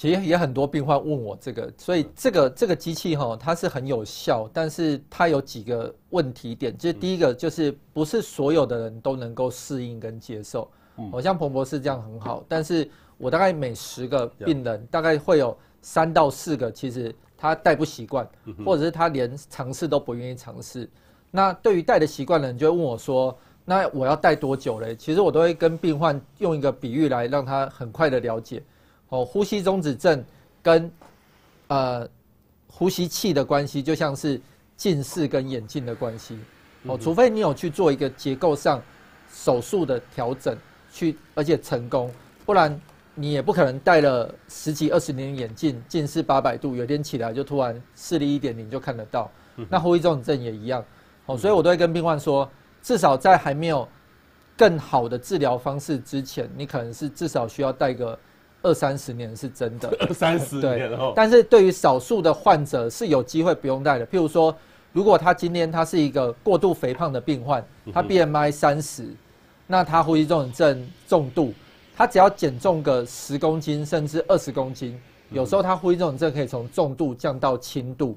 [0.00, 10.66] 其实也很多病患问我这个，所以这个这个机器哈，它是很有效，但是它有几个问题点，就是第一个就是不是所有的人都能够适应跟接受。
[11.12, 12.88] 好像彭博士这样很好，但是
[13.18, 18.26] 我大概每十个病人大概会有三到四个，其实他戴不习惯，
[18.64, 20.88] 或者是他连尝试都不愿意尝试。
[21.30, 23.36] 那对于戴的习惯的人，就会问我说
[23.66, 28.62] ：“那我要戴多久嘞？”其实我都会跟病患用一个比喻来让他很快的了解。
[29.10, 30.24] 哦，呼吸中止症
[30.62, 30.90] 跟
[31.66, 32.08] 呃
[32.68, 34.40] 呼吸器的关系，就像是
[34.76, 36.38] 近视跟眼镜的关系。
[36.84, 38.80] 哦，除非你有去做一个结构上
[39.30, 40.56] 手术的调整，
[40.92, 42.10] 去而且成功，
[42.46, 42.80] 不然
[43.14, 49.30] 你也不可能戴了十几二十年眼镜，近视八百度，有天起来就突然视力一点零就看得到。
[49.68, 50.82] 那呼吸中止症也一样。
[51.26, 52.48] 哦，所以我都会跟病患说，
[52.80, 53.86] 至少在还没有
[54.56, 58.16] 更好的治疗方式之前，你可能是至少需要戴个。
[58.62, 61.12] 二三十年是真的， 二三十年哦。
[61.14, 64.54] 但是对于少数的患者是有机会不用戴的，譬如说
[64.92, 69.08] 如果他今天他是一个过度肥胖的病患，他 BMI 三十，
[69.66, 71.54] 那他呼吸综合症重度，
[71.96, 75.00] 他只要减重个十公斤甚至二十公斤，
[75.30, 78.16] 有时候他呼吸综合症可以从重度降到轻度，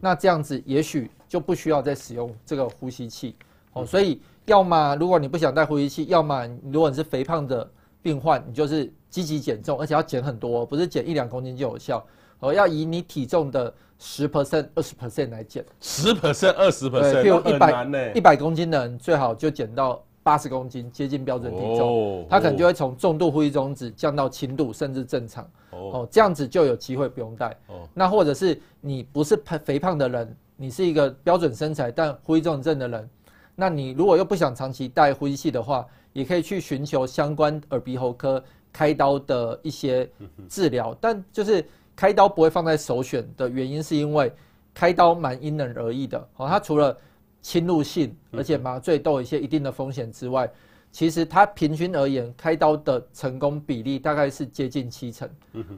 [0.00, 3.34] 那这样子也许就不需要再使用这个呼吸器。
[3.74, 3.84] 哦。
[3.84, 7.68] 所以，要么如果你不想戴呼吸器，要么如果你是肥胖的
[8.02, 12.04] 病患，你就是积极减重，而且要减很多，不是减一两公斤就有效。
[12.40, 25.48] 哦，要以你体重的十 percent、二十 percent 来减，十 percent、二十 percent，譬如一百一百公斤的人，最好就减到八十公斤，接近标准体重，他可能就会从重度呼吸中止降到轻度，甚至正常。
[25.70, 27.56] 哦，这样子就有机会不用戴。
[27.68, 33.08] 哦，那或者是你不是肥胖的人，你是一个标准身材但呼吸重症的人，
[33.54, 38.42] 那你如果又不想长期戴呼吸器的话，也可以去寻求相关耳鼻喉科
[38.74, 40.06] 开刀的一些
[40.46, 41.64] 治疗，但就是。
[41.96, 44.32] 开刀不会放在首选的原因，是因为
[44.74, 46.18] 开刀蛮因人而异的。
[46.34, 46.98] 哦，它除了
[47.40, 50.50] 侵入性，而且麻醉都有一些一定的风险之外，
[50.90, 55.30] 其实它平均而言，开刀的成功比例大概是接近七成。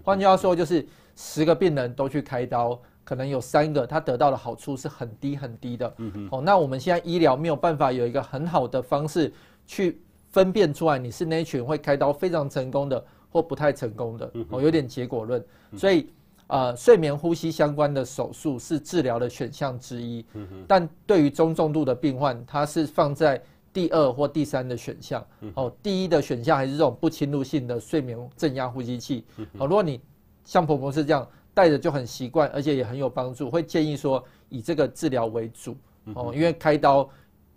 [0.02, 0.86] 换句话说，就是
[1.16, 5.94] 十个病人都去开刀，可能有三个他得到的好处是很低很低的。
[6.30, 9.30] 哦，那我们现在医疗没有办法有一个很好的方式
[9.66, 10.00] 去
[10.36, 13.02] 分辨出来，你是那群会开刀非常成功的。
[13.28, 15.44] 或不太成功的哦，有点结果论，
[15.76, 16.08] 所以
[16.46, 20.24] 呃，睡眠呼吸相关的手术是治疗的选项之一，
[20.66, 23.42] 但对于中重度的病患，它是放在
[23.74, 25.22] 第二或第三的选项
[25.52, 25.70] 哦。
[25.82, 29.26] 第一的选项还是这种不侵入性的睡眠正压呼吸器
[29.58, 29.66] 哦。
[29.66, 30.00] 如果你
[30.46, 35.76] 像婆婆是这样戴着就很习惯，而且也很有帮助，会建议说以这个治疗为主
[36.14, 37.06] 哦，因为开刀。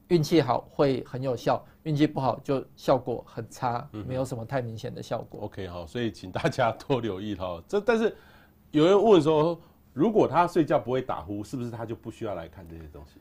[0.09, 5.41] 运气好会很有效，运气不好就效果很差，没有什么太明显的效果。
[5.45, 7.59] OK 好，所以请大家 多留意哈。
[7.67, 8.15] 这但是
[8.69, 9.59] 有人问说，
[9.91, 13.19] 如果他睡觉不会打呼，是不是他就不需要来看这些东西？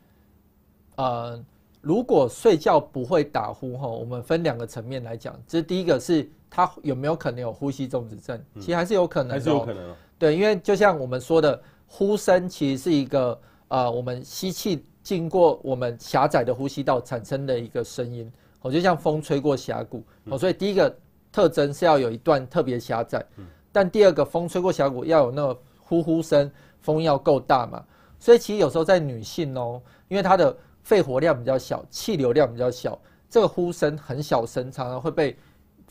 [0.97, 1.43] 呃，
[1.81, 5.35] 如果睡觉不会打呼哈，我们分两个层面来讲。
[5.47, 8.39] 这第一个是他有没有可能有呼吸中止症？
[8.57, 9.97] 其实还是有可能，还是有可能。
[10.19, 14.85] 对，因为就像我们说的，呼声其实是一个呃，我们吸气。
[15.01, 18.31] 经过我们狭窄的呼吸道产生的一个声音，
[18.61, 20.95] 哦，就像风吹过峡谷，哦，所以第一个
[21.31, 23.25] 特征是要有一段特别狭窄，
[23.71, 26.51] 但第二个风吹过峡谷要有那个呼呼声，
[26.81, 27.85] 风要够大嘛，
[28.19, 32.99] 所以其实有时候在女性哦，因为她的肺活量比较小，气流量比较小，
[33.31, 35.37] 这个呼声很小声，常常会被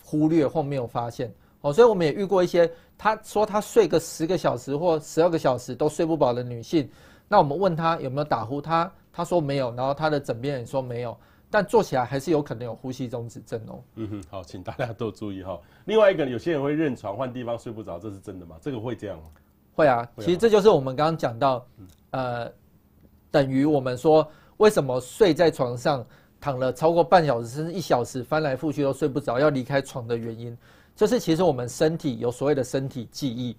[0.04, 6.90] 忽略或没有发现，哦，所以我们也遇过一些，她说她睡个十个小时或十二个小时都睡不饱的女性，
[7.28, 8.92] 那我们问她有没有打呼，她。
[9.14, 11.18] 她说没有，然后她的枕边人说没有，
[11.50, 13.80] 但做起来还是有可能有呼吸中止症哦。
[13.96, 15.60] 嗯哼，好，请大家都注意哈。
[15.86, 18.58] 另外一个，有些人会认床换地方睡不着，这是真的吗？
[18.62, 19.24] 这个会这样吗？
[19.74, 21.66] 会啊，其实这就是我们刚刚讲到，
[22.12, 22.52] 呃，
[23.30, 24.28] 等于我们说
[24.58, 26.06] 为什么睡在床上
[26.42, 30.58] 躺了超过半小时甚至一小时，翻来覆去都睡不着，要离开床的原因，
[30.96, 33.56] 就是其实我们身体有所谓的身体记忆。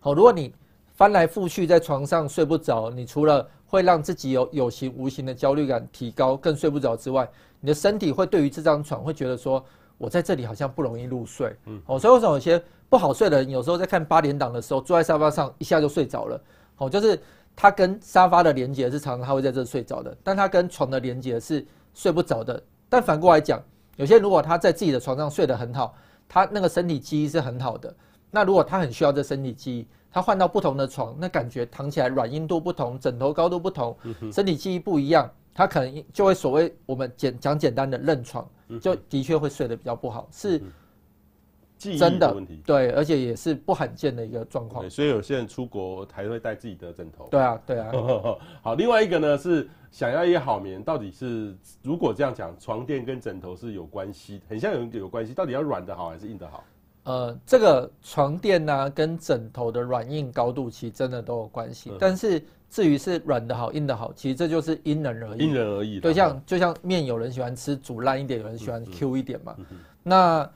[0.00, 0.52] 好，如果你
[0.94, 7.26] 翻来覆去在床上睡不着，你除了会让自己有有形无形的焦虑感提高，更睡不着之外，
[7.60, 9.64] 你的身体会对于这张床会觉得说，
[9.96, 11.54] 我在这里好像不容易入睡。
[11.66, 16.42] 嗯，哦，所以为什么有些不好睡的人，有时候在看八点档的时候，坐在沙发上一下就睡着了？
[16.78, 17.16] 哦，就是
[17.54, 21.64] 他跟沙发的连接是常常他会在这睡着的，但他跟床的连接是
[21.94, 22.60] 睡不着的。
[22.88, 23.62] 但反过来讲，
[23.94, 25.94] 有些如果他在自己的床上睡得很好，
[26.28, 27.94] 他那个身体记忆是很好的。
[28.30, 33.96] 那如果他很需要这身体记忆，他换到不同的床，那感觉躺起来软硬度不同，枕头高度不同，
[34.32, 38.48] 身体记忆不一样，他可能就会所谓我们简讲简单的认床，
[38.80, 40.60] 就的确会睡得比较不好，是
[41.98, 42.36] 真的。
[42.66, 44.88] 对，而且也是不罕见的一个状况。
[44.90, 47.26] 所以有些人出国还会带自己的枕头。
[47.30, 47.92] 对啊，对啊。
[48.62, 56.62] 好，另外一个呢是想要一个好眠，到底是如果这样讲，床垫跟枕头是有关系，很像有有关系，到底要软的好还是硬的好？
[57.10, 61.90] 呃，这个床垫呢、啊，跟枕头的软硬高度其实真的都有关系。
[61.98, 62.40] 但是
[62.70, 65.38] 至于是软的好，硬的好，其实这就是因人而异。
[65.40, 65.98] 因人而异。
[65.98, 69.56] 对，像就像面，有人喜欢吃煮烂一点，有人喜欢 Q 一点嘛。
[70.04, 70.48] 那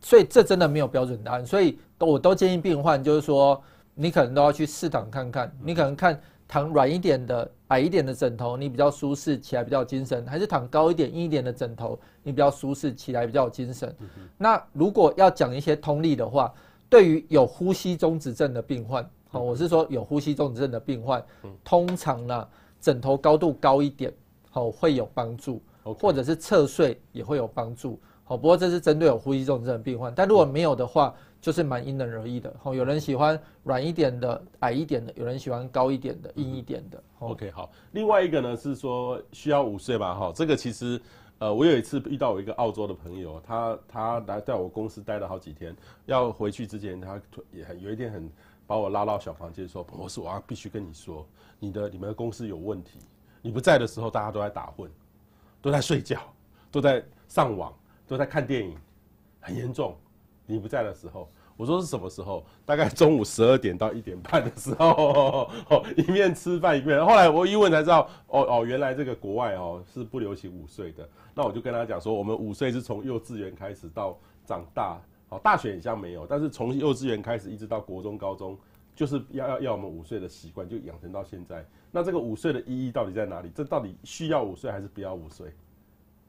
[0.00, 1.46] 所以这真的没有标准答案。
[1.46, 3.62] 所以我都建议病患，就是说
[3.94, 6.20] 你可能都要去试躺看看，你可能看。
[6.46, 13.94] 躺软一点的、矮一点的枕头，你比较舒适，起来比较精神；还是躺高一点、硬一点的枕头，你比较舒适，起来比较有精神。
[14.36, 16.52] 那如果要讲一些通例的话，
[16.88, 21.24] 对于有呼吸中止症的病患，好，我是说有呼吸中止症的病患，
[21.64, 22.48] 通常呢，
[22.80, 24.12] 枕头高度高一点，
[24.50, 27.98] 好，会有帮助，或者是侧睡也会有帮助。
[28.26, 32.50] 好，不过这是针对有呼吸重症的病患，但如果没有的话，就是蛮因人而异的。
[32.58, 37.02] 好，有人喜欢软一点的、矮一点的，有人喜欢高一点的、硬一点的。
[37.18, 37.70] OK，好。
[37.92, 40.14] 另外一个呢是说需要午睡吧？
[40.14, 40.98] 哈，这个其实，
[41.38, 47.20] 呃，我有一次遇到我一个澳洲的朋友，他他来在我公司待了好几天，要回去之前，他
[47.52, 48.26] 也很有一天很
[48.66, 51.26] 把我拉到小房间说：“博士，我要必须跟你说，
[51.60, 53.00] 你的你们的公司有问题。
[53.42, 54.90] 你不在的时候，大家都在打混，
[55.60, 56.18] 都在睡觉，
[56.72, 57.70] 都在上网。”
[58.14, 58.76] 都在看电影，
[59.40, 59.96] 很严重。
[60.46, 62.44] 你不在的时候，我说是什么时候？
[62.64, 65.50] 大概中午十二点到一点半的时候，
[65.96, 67.04] 一面吃饭一面。
[67.04, 71.08] 后来我一问才知道，哦哦，原来这个国外哦是不流行午睡的。
[71.34, 74.96] 那我就跟他讲说，我们午睡是从幼稚园开始到长大，
[75.28, 78.56] 好，大学好像没有，但是从幼稚园开始一直到国中、高中，
[78.94, 81.66] 就是要要要我们午睡的习惯，就养成到现在。
[81.90, 83.50] 那这个午睡的意义到底在哪里？
[83.52, 85.52] 这到底需要午睡还是不要午睡？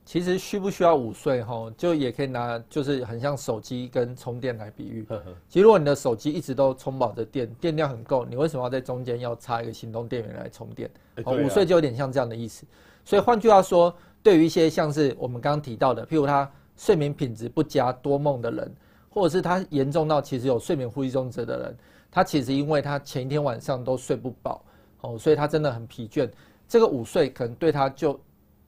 [0.06, 5.04] 其实需不需要午睡哈，就也可以拿就是很像手机跟充电来比喻。
[5.50, 10.88] 其实如果你的手机一直都充饱着电，电量很够，你为什么要在中间要插一个行动电源来充电？
[11.24, 12.66] 哦，午睡就有点像这样的意思。
[13.04, 18.72] 所以换句话说，对于一些像是我们刚刚提到的，譬如他睡眠品质不佳、多梦的人，
[19.10, 21.78] 或者是他严重到其实有睡眠呼吸中止的人，
[22.12, 24.64] 他其实因为他前一天晚上都睡不饱，
[25.02, 26.30] 哦，所以他真的很疲倦。
[26.68, 28.20] 这个午睡可能对他就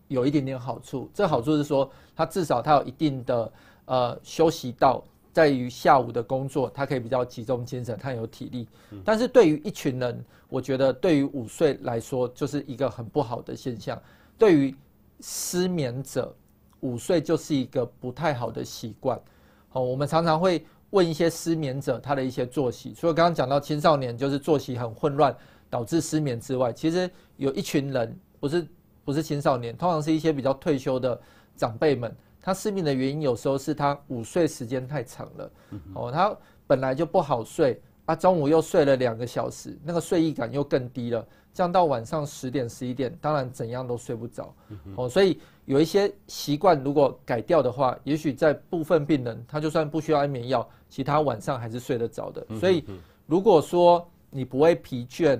[0.07, 3.51] 有一点点好处，这好处是说，他至少他有一定的
[3.85, 5.03] 呃休息到，
[5.33, 8.67] 在于下午的工作，他可以比较集中精神，他有体力。
[9.03, 14.01] 但是对于一群人，我觉得对于午睡来说，就是一个很不好的现象。
[14.37, 14.73] 对于
[15.19, 16.33] 失眠者，
[16.79, 19.19] 午睡就是一个不太好的习惯。
[19.67, 22.93] 好，我们常常会问一些失眠者他的一些作息。
[22.93, 25.35] 除了刚刚讲到青少年就是作息很混乱
[25.69, 28.65] 导致失眠之外，其实有一群人不是。
[29.07, 31.17] 不是青少年，通常是一些比较退休的
[31.55, 32.13] 长辈们。
[32.41, 35.51] 他失眠的原因有时候是他午睡时间太长了，
[35.95, 36.35] 哦，他
[36.67, 44.53] 本来就不好睡，啊，中午又睡了两个小时，那个睡意感又更低了，这样到晚上十点十一点，当然怎样都睡不着。
[44.97, 52.45] 哦，所以有一些习惯如果改掉的话，也许在部分病人，他就算不需要安眠药，其他晚上还是睡得着的。
[52.59, 52.83] 所以
[53.25, 55.39] 如果说你不会疲倦，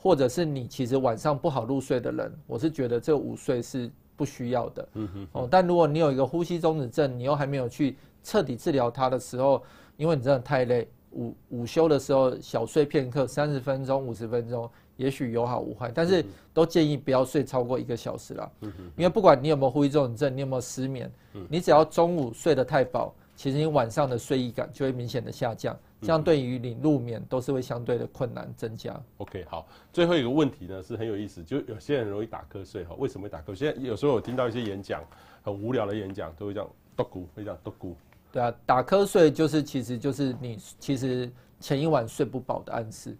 [0.00, 4.88] 或者是你其实晚上不好入睡的人，我是觉得这个午睡是不需要的。
[4.94, 9.60] 嗯哼，哦，但如果你有一个呼吸中止症，你又还没有去彻底治疗它的时候，
[9.96, 16.24] 因为你真的太累，午午休的时候小睡片刻，三十分钟、五十分钟，也许有好无坏，但是
[16.54, 18.50] 都建议不要睡超过一个小时啦。
[18.60, 21.10] 嗯哼，因为不管你有没有呼吸中止症，你有没有失眠，
[21.48, 25.76] 你只要中午睡得太饱，其实你晚上的睡意感就会明显的下降。
[26.00, 28.98] 这样对于你入眠都是会相对的困难增加。
[29.16, 33.56] OK，好，最后一个问题呢是很有意思，就有些人容易打瞌睡哈，为什么会打瞌睡？
[33.56, 35.02] 现在有时候我听到一些演讲，
[35.42, 37.94] 很无聊的演讲，都会这样嘟咕，会这样嘟咕。
[38.30, 41.28] 对啊，打瞌睡就是其实就是你其实
[41.58, 43.16] 前一晚睡不饱的暗示。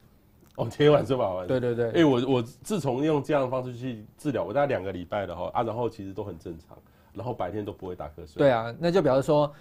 [0.54, 1.44] 哦，前一晚睡不饱。
[1.46, 1.90] 对对对。
[1.90, 6.78] 哎，我我自从用这样的方式去治疗，我大概两个礼拜了哈啊，然后其实都很正常，
[7.12, 8.36] 然后白天都不会打瞌睡。
[8.36, 9.52] 对啊，那就表示说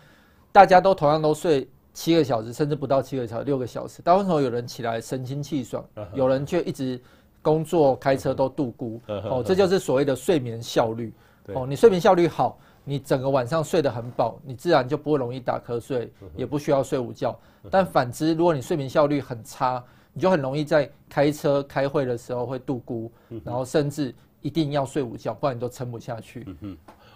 [0.51, 1.67] 大家都同样都睡。
[1.97, 4.01] 七个小时，甚至不到七个小时，六个小时。
[4.03, 5.83] 但为什么有人起来神清气爽，
[6.13, 7.01] 有人却一直
[7.41, 9.01] 工作、开车都度孤？
[9.07, 11.11] 哦，这就是所谓的睡眠效率。
[11.55, 17.35] 哦，你睡眠效率好，你整个晚上睡得很饱，你自然就不会容易打瞌睡，也不需要睡午觉。
[17.71, 19.83] 但反之，如果你睡眠效率很差，
[20.13, 23.11] 你就很容易在开车、开会的时候会度孤，
[23.43, 26.45] 然后甚至一定要睡午觉，不然你都撑不下去。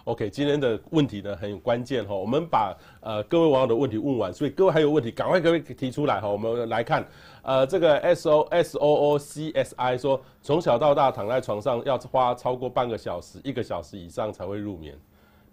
[0.04, 6.28] OK，今天的问题呢很关键哈，我们把呃各位网友的问题问完，所以各位还有问题，赶快各位提出来哈。
[6.28, 7.06] 我们来看，
[7.42, 14.98] 呃，这个 S O S O O C S I 说，从小到大躺在床上要花超过半个小时、一个小时以上才会入眠，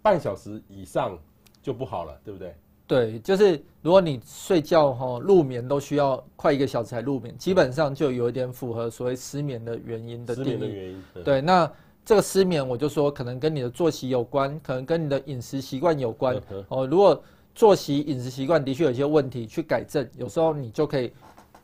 [0.02, 1.16] 半小时以上
[1.62, 2.52] 就不好了，对不对？
[2.88, 10.48] 对，就是如果你睡觉哈入眠都需要快一个小时才入眠，基本上就有一点符合所谓失眠的原因的定义。
[10.48, 11.04] 失眠的原因。
[11.22, 11.70] 对，那。
[12.10, 16.36] 这个失眠，我就说可能跟你的作息有关，可能跟你的饮食习惯有关。
[16.66, 17.22] 哦，如果
[17.54, 21.12] 作息饮食习惯的确有些问题，去改正，有时候你就可以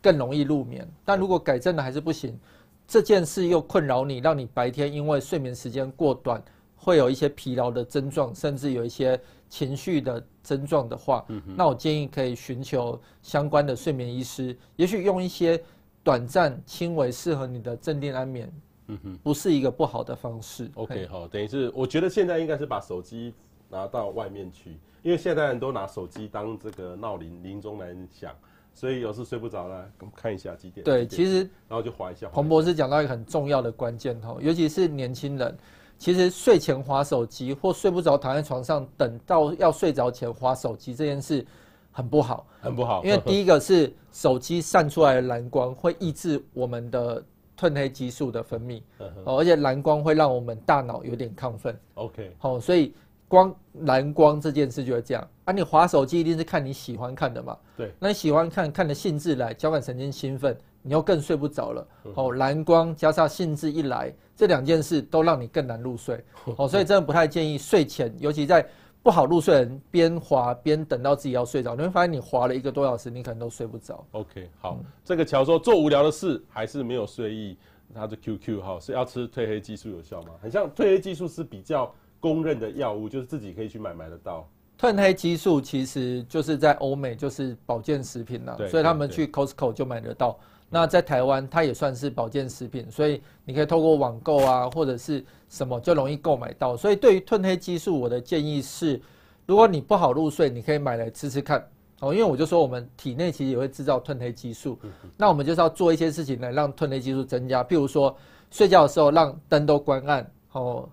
[0.01, 0.89] 更容易入眠。
[1.05, 2.39] 但如果改正的还是不行，
[2.87, 6.41] 这件事又困扰你，让你白天因为睡眠时间过短，
[6.77, 11.27] 会有一些疲劳的症状，甚至有一些情绪的症状的话，
[11.57, 15.61] 那我建议可以寻求相关的睡眠医师，也许用一些
[16.05, 18.49] 短暂、轻微适合你的镇定安眠。
[18.89, 20.71] 嗯哼，不是一个不好的方式。
[20.75, 23.35] OK，好，等于是我觉得现在应该是把手机
[23.69, 28.33] 拿到外面去，因为现在人都拿手机当这个闹铃，铃钟来响，
[28.73, 30.85] 所以有时睡不着了，看一下几点。
[30.85, 32.29] 对，其实然后就划一下。
[32.29, 35.57] 彭博士讲到一个很重要的关键哈，尤其是年轻人，
[35.99, 41.45] 其实睡前划手机或睡不着躺在床上等到要睡着前划手机这件事
[41.91, 43.03] 很不好，很不好。
[43.03, 47.25] 因为第一个是手机散出来的蓝光会抑制我们的
[47.59, 48.83] 褪黑激素的分泌，
[49.25, 51.79] 而且蓝光会让我们大脑有点亢奋。
[51.95, 52.95] OK，好，所以
[53.29, 53.55] 光
[53.85, 55.53] 蓝光这件事就是这样啊。
[55.53, 57.57] 你划手机一定是看你喜欢看的嘛？
[57.77, 60.57] 对，那你喜欢看看的兴致来，交感神经兴奋。
[60.83, 66.25] 你又更睡不着了，哦，蓝光加上兴致一来，这两件事都让你更难入睡，
[66.57, 68.65] 哦，所以真的不太建议睡前，尤其在
[69.07, 74.05] 不好入睡的人边滑边等到自己要睡着，你会发现你滑了一个多小时，你可能都睡不着。
[74.11, 77.57] OK，好，嗯、这个乔说做无聊的事还是没有睡意，
[77.95, 80.31] 他的 QQ 哈是要吃褪黑激素有效吗？
[80.43, 84.45] 很像褪黑激素是比较公认的药物，就是自己可以去买买得到。
[84.77, 90.37] 褪黑激素其实就是在欧美就是保健食品了，所以他们去 Costco 就买得到。
[90.69, 96.77] 那在台湾，它也算是保健食品，所以你可以透过网购啊，或者是什么就容易购买到。
[96.77, 99.01] 所以对于褪黑激素，我的建议是，
[99.47, 101.65] 如果你不好入睡，你可以买来吃吃看
[102.01, 102.13] 哦。
[102.13, 104.77] 因为我就说，我们体内其实也会制造褪黑激素，
[105.17, 108.17] 那我们就是要做一些事情来让褪黑激素增加，譬如说
[108.51, 110.89] 睡觉的时候让灯都关暗哦。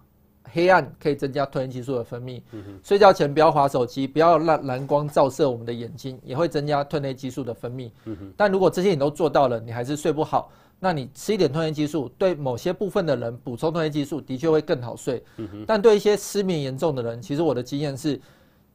[0.51, 2.41] 黑暗可以增加褪黑激素的分泌。
[2.83, 7.89] 睡觉前不要划手机，不要让蓝光照射我们的眼睛，也会增加褪黑激素的分泌。
[8.37, 15.23] 但如果这些你都做到了，你还是睡不好，那你吃一点褪黑激素，对某些部分的人补充褪黑激素的确会更好睡。
[15.65, 18.19] 但对一些失眠严重的人，其实我的经验是，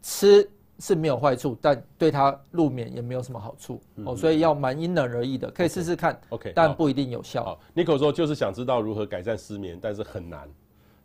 [0.02, 0.48] 吃
[0.80, 3.80] 是没有坏处，但对他入眠也没有什么好处。
[4.04, 6.18] 哦，所以要蛮因人而异的，可以试试看。
[6.30, 7.44] OK，但不一定有效。
[7.44, 10.48] 好，Nico 说就是想知道如何改善失眠，但是很难。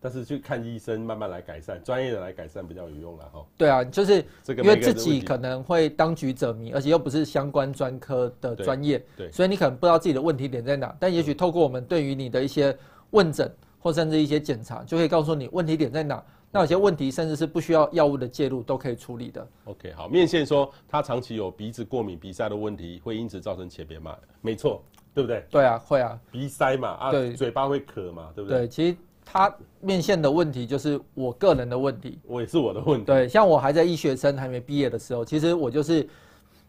[0.04, 3.46] 但是去看医生，慢慢来改善，专业的来改善比较有用了哈。
[3.58, 4.18] 对啊，就是
[4.50, 10.94] 因为自己可能会当局者迷，而且又不是相关专科的专业，对，所以你可能不知道自己的问题点在哪。
[11.00, 12.78] 但也许透过我们对于你的一些
[13.12, 13.50] 问诊
[13.80, 16.22] 或甚至一些检查，就可以告诉你问题点在哪。
[16.52, 19.48] 那有些问题甚至是不需要药物的介入都可以处理的。
[19.64, 24.18] OK，好，面线说他长期有鼻子过敏、鼻塞的问题，会因此造成浅便吗？
[24.42, 24.84] 没错，
[25.14, 25.46] 对不对？
[25.50, 28.60] 对啊，会啊，鼻塞嘛，啊，对，嘴巴会渴嘛，对不对？
[28.60, 28.98] 对，其实。
[29.26, 33.06] 他面线的问题就是我个人的问题，我也是我的问题。
[33.06, 36.08] 对，像我还在医学生还没毕业的时候，其实我就是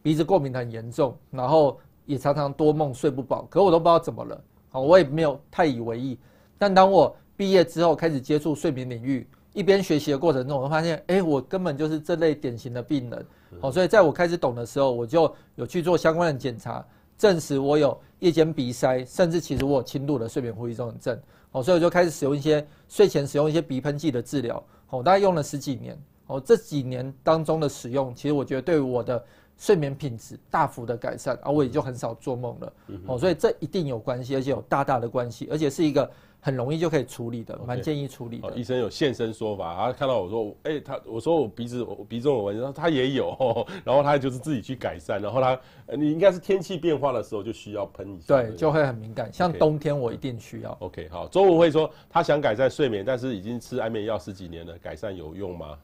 [0.03, 4.41] 鼻子过敏很严重，然后也常常多梦睡不饱，可我都不知道怎么了，
[4.71, 6.19] 好，我也没有太以为意。
[6.57, 13.27] 但当我毕业之后开始接触睡眠领域，一边学习的过程中，我发现，哎，我根本就是这类典型的病人。
[13.61, 16.85] 好，所以在我开始懂的时候，我就有去做相关的检查，
[17.17, 21.19] 证实我有夜间鼻塞，甚至其实我有轻度的睡眠呼吸综合症。
[21.55, 25.97] 哦，所以我就开始使用一些睡前使用一些鼻喷剂的治疗，哦，大概用了十几年，
[26.27, 29.25] 哦，这几年当中的使用，其实我觉得对我的
[29.57, 32.73] 睡眠品质大幅的改善，啊，我也就很少做梦了，
[33.07, 36.11] 哦，所以这一定有关系，而且有大大的关系，而且是一个。
[36.45, 38.53] 很容易就可以处理的，蛮建议处理的。
[38.53, 43.35] 医生有现身说法，他看到我说，哎，他我说我鼻子我鼻中有纹，然后他也有，
[43.83, 45.59] 然后他就是自己去改善，然后他
[45.97, 49.33] 你应该是天气变化的时候就需要喷一下，对，就会很敏感。
[49.33, 50.77] 像冬天我一定需要。
[50.81, 55.79] OK，好，周五会说他想改善睡眠，但是已经吃安眠药十几年了，改善有用吗？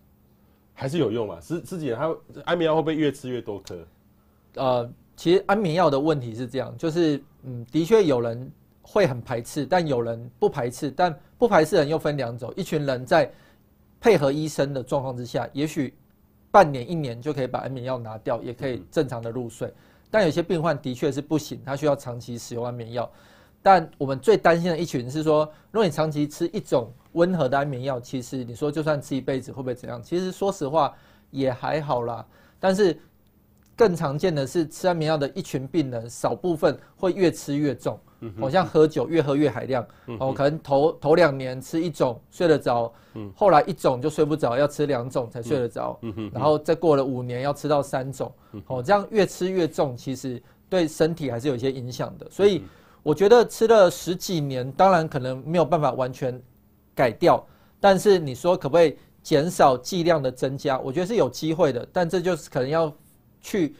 [0.74, 1.38] 还是有用啊？
[1.40, 3.78] 十十几年他安眠药会不会越吃越多颗？
[4.56, 8.52] 呃，其实安眠药的问题是这样，就是嗯，的确有人。
[8.92, 12.52] 会很排斥，但有人不排斥，但不排斥的人又分两种。
[12.56, 13.30] 一群人在
[14.00, 15.94] 配合医生的状况之下，也许
[16.50, 19.72] 半年、一年就可以把安眠药拿掉，也可以正常的入睡。
[20.10, 23.08] 但有些病患的确是不行，他需要长期使用安眠药。
[23.62, 30.02] 但我们最担心的一群是说，如果你长期吃一种温和的安眠药，其实你说就算吃一辈子会不会怎样？
[30.02, 30.92] 其实说实话
[31.30, 32.26] 也还好啦。
[32.58, 32.98] 但是
[33.76, 37.96] 更常见的是吃安眠药的一群病人，少部分会越吃越重。
[38.38, 39.86] 好像喝酒越喝越海量，
[40.18, 42.92] 哦，可能头头两年吃一种睡得着，
[43.34, 45.98] 后来一种就睡不着，要吃两种才睡得着，
[46.32, 48.30] 然后再过了五年要吃到三种，
[48.66, 52.26] 哦，这样越吃越重，其实对身体还是有一些影响的。
[52.30, 52.62] 所以
[53.02, 56.38] 我觉得吃了十几年，当然可能没有办法完全
[56.94, 57.42] 改掉，
[57.80, 60.78] 但是你说可不可以减少剂量的增加？
[60.80, 62.92] 我觉得是有机会的，但这就是可能要
[63.40, 63.74] 去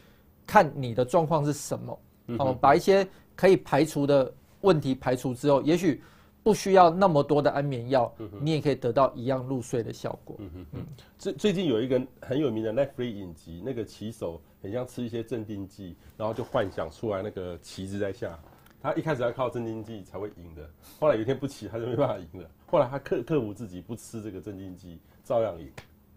[0.46, 1.98] 看你的状况是什么，
[2.38, 3.06] 哦，把一些。
[3.40, 4.30] 可以排除的
[4.60, 6.02] 问题排除之后，也许
[6.42, 10.36] 不需要那么多的安眠药，你也可以得到一样入睡的效果。
[10.40, 10.86] 嗯嗯嗯。
[11.18, 18.38] 最最近有一个很有名的 Netflix 影集，那个棋手很像吃一些镇定剂，然后就幻想出来那个旗子在下，
[18.82, 20.68] 他一开始要靠镇定剂才会赢的，
[20.98, 25.66] 后来有一天不骑他就没办法赢了，后来他克克服自己不吃这个镇定剂，照样赢。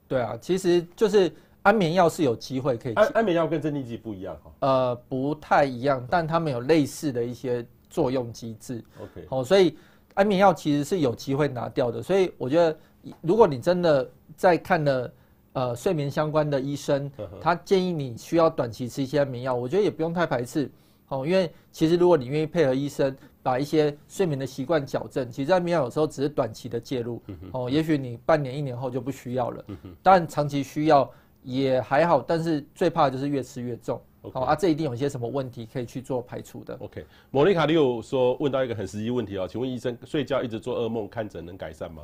[0.10, 1.32] 对啊，其实就是。
[1.64, 8.84] 安眠药是有机会可以安安眠药跟镇定剂不一样哈，呃，不太一样，但它们有类似的一些作用机制。
[9.02, 9.78] OK，好，所以
[10.14, 12.04] 安眠药其实是有机会拿掉的。
[12.04, 12.78] 所以我觉得，
[13.22, 15.14] 如果你真的在看了
[15.54, 17.10] 呃睡眠相关的医生，
[17.40, 20.70] 他建议你需要短期吃一些安眠药，我觉得也不用太排斥。
[21.08, 27.22] 哦，因为其实如果你愿意配合医生，把一些睡眠的习惯矫正，其实安眠药有时候只是短期的介入。
[27.52, 29.64] 哦，也许你半年一年后就不需要了，
[30.02, 31.10] 但长期需要
[31.44, 33.98] 也还好，但是最怕的就是越吃越重。
[33.98, 34.40] 好 Okay.
[34.46, 36.74] 啊，这一定有一些什么问题可以去做排除的。
[36.80, 42.04] OK，莫妮卡，你有说问到一个很实际问题哦，请问医生，睡觉一直做噩梦看诊能改善吗？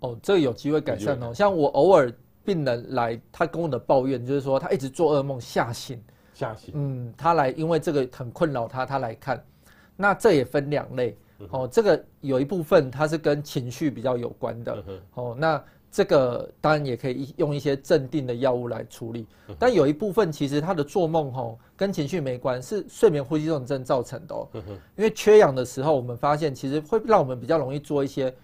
[0.00, 1.32] 哦，这个有机会改善哦。
[1.32, 2.12] 像我偶尔
[2.44, 6.02] 病人来，他跟我的抱怨就是说，他一直做噩梦吓醒，
[6.34, 6.74] 吓醒。
[6.76, 9.40] 嗯，他来因为这个很困扰他，他来看。
[9.96, 11.16] 那这也分两类
[11.50, 14.84] 哦，这个有一部分它是跟情绪比较有关的
[15.14, 15.62] 哦，那。
[15.92, 19.26] 这个当然也可以用一些镇定的药物来处理，
[19.58, 24.48] 但有一部分其实他的做梦吼跟情绪没关，是睡眠呼吸综合症造成的哦。
[24.96, 28.34] 因为缺氧的时候，我们发现其实会让我们比较容易做一些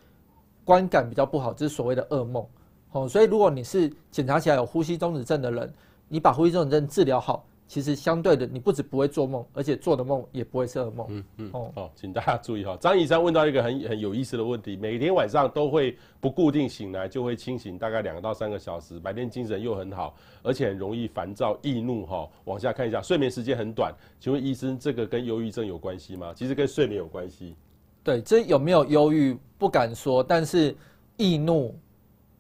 [0.63, 2.47] 观感比较不好，就是所谓的噩梦。
[2.93, 5.73] 哦，所以如果你是检查起来有呼吸中止症的人，
[6.07, 7.47] 你把呼吸中止症治疗好。
[7.69, 11.07] 其实相对的，你不止不会做梦，而且做的梦也不会是噩梦。
[11.11, 12.75] 嗯嗯哦，哦，请大家注意哈。
[12.81, 22.27] 张医生问到一个很很有意思的问题：每天晚上都会不固定醒来，就会清醒大概两到三个小时，白天精神又很好，而且很容易烦躁易怒哈。
[22.47, 26.33] 往下看一下，睡眠时间很短，请问医生这个跟忧郁症有关系吗？
[26.35, 27.55] 其实跟睡眠有关系。
[28.03, 30.75] 对，这有没有忧郁不敢说，但是
[31.19, 31.75] 易怒，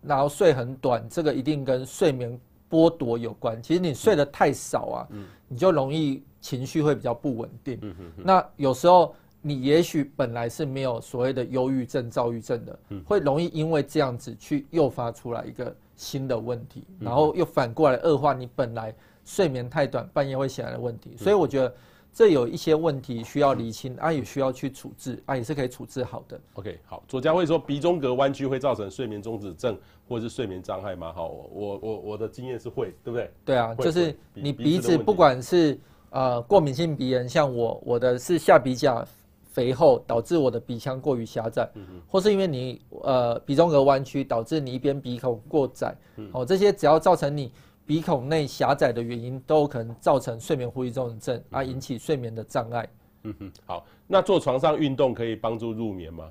[0.00, 2.40] 然后睡很短，这个一定跟睡眠。
[2.70, 7.80] 剥夺有关，其实你睡得太少啊，嗯、你就容易情绪会比较不稳定。
[8.16, 18.94] 那有时候你也许本来是没有所谓的忧郁症、躁郁症的，嗯、会容易因为这样子去诱发出来一个新的问题，嗯、然后又反过来恶化你本来
[19.24, 21.16] 睡眠太短、半夜会醒来的问题。
[21.16, 21.74] 所以我觉得。
[22.12, 26.40] 这有一些问题需要厘清，啊，也需要去处置，啊，也是可以处置好的。
[26.54, 29.78] OK，好，左家会说鼻中隔弯曲会造成睡眠中止症
[30.08, 31.12] 或者是睡眠障碍吗？
[31.12, 33.30] 好，我我我的经验是会，对不对？
[33.44, 35.78] 对啊，就是你鼻子不管是
[36.10, 39.06] 呃过敏性鼻炎，像我我的是下鼻甲
[39.52, 47.52] 肥厚导致我的鼻腔过于狭窄，嗯、哼或是因为你呃鼻中隔弯曲导致你一边鼻孔过窄，嗯、哦，这些只要造成你。
[47.88, 52.86] 鼻孔内狭窄的原因都有可能造成睡眠呼吸综合症，而引起睡眠的障碍。
[53.22, 56.30] 嗯哼，好，那做床上运动可以帮助入眠吗？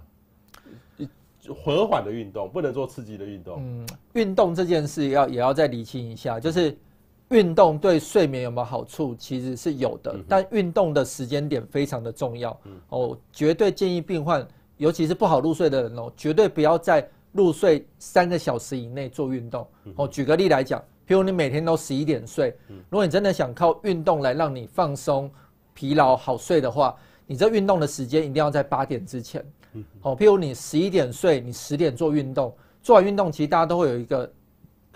[1.64, 3.58] 和缓的运动不能做刺激的运动。
[3.60, 6.78] 嗯，运动这件事要也要再理清一下，就是
[7.30, 12.56] 运动对睡眠有没有好处，其实是有的，嗯、但运动的时间点非常的重要。
[12.66, 14.48] 嗯、哦，绝对建议病患，
[14.78, 19.68] 尤其是不好入睡的人哦，绝对不要在入睡三个小时以内做运动。
[19.96, 20.80] 哦，举个例来讲。
[21.08, 22.54] 譬如你每天都十一点睡，
[22.90, 25.32] 如果你真的想靠运动来让你放松、
[25.74, 26.94] 疲劳、好睡的话，
[27.26, 29.44] 你这运动的时间一定要在八点之前。
[30.02, 34.30] 好，譬如你十一点睡，你十点做运动，做完运动其实大家都会有一个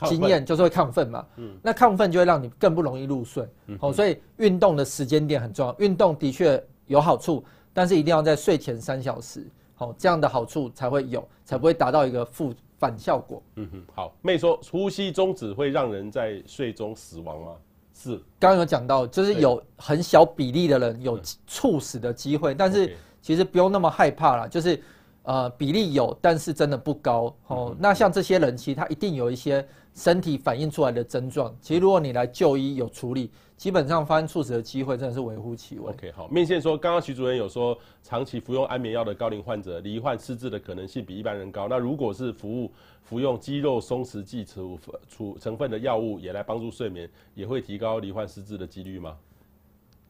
[0.06, 1.26] 经验，就是会亢奋嘛。
[1.62, 3.48] 那亢奋就会让你更不容易入睡。
[3.80, 5.74] 好，所以运动的时间点很重要。
[5.80, 7.44] 运动的确有好处，
[7.74, 9.48] 但是一定要在睡前三小时。
[9.76, 12.54] 好，这样的好处才会有，才不会达到一个负。
[12.82, 13.44] 反效果。
[13.58, 14.12] 嗯哼，好。
[14.24, 17.52] 妹说呼吸中止会让人在睡中死亡吗？
[17.94, 18.18] 是。
[18.40, 24.48] 刚刚有讲到，就是有很小比例的人有猝死的机会，但是其实不用那么害怕啦。
[24.48, 24.82] 就是
[25.24, 27.36] 呃比例有，但是真的不高。
[27.48, 31.56] 哦，嗯、那像这些人，其实他一定有一些身体反映出来的症状。
[31.62, 33.32] 其实如果你来就医有处理。
[33.62, 35.88] 基本上发生猝死的机会真的是微乎其微。
[35.92, 41.68] OK，好，面线说，刚刚徐主任有说，长期服用安眠药的高龄患者罹患失智的可能性比一般人高。
[41.68, 42.72] 那如果是服务
[43.04, 49.16] 服用肌肉松弛剂处处成分的药物，也来帮助睡眠，也会提高罹患失智的几率吗？